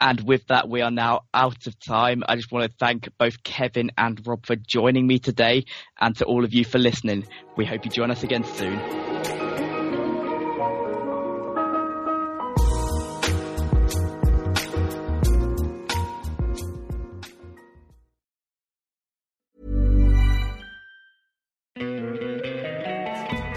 And 0.00 0.20
with 0.22 0.46
that, 0.46 0.68
we 0.68 0.80
are 0.80 0.90
now 0.90 1.22
out 1.34 1.66
of 1.66 1.78
time. 1.78 2.22
I 2.26 2.36
just 2.36 2.50
want 2.50 2.70
to 2.70 2.76
thank 2.78 3.08
both 3.18 3.42
Kevin 3.42 3.90
and 3.98 4.26
Rob 4.26 4.46
for 4.46 4.56
joining 4.56 5.06
me 5.06 5.18
today 5.18 5.66
and 6.00 6.16
to 6.16 6.24
all 6.24 6.44
of 6.44 6.54
you 6.54 6.64
for 6.64 6.78
listening. 6.78 7.26
We 7.56 7.66
hope 7.66 7.84
you 7.84 7.90
join 7.90 8.10
us 8.10 8.22
again 8.22 8.44
soon. 8.44 8.78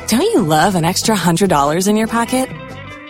Don't 0.09 0.21
you 0.21 0.41
love 0.41 0.75
an 0.75 0.83
extra 0.83 1.15
$100 1.15 1.87
in 1.87 1.95
your 1.95 2.07
pocket? 2.07 2.62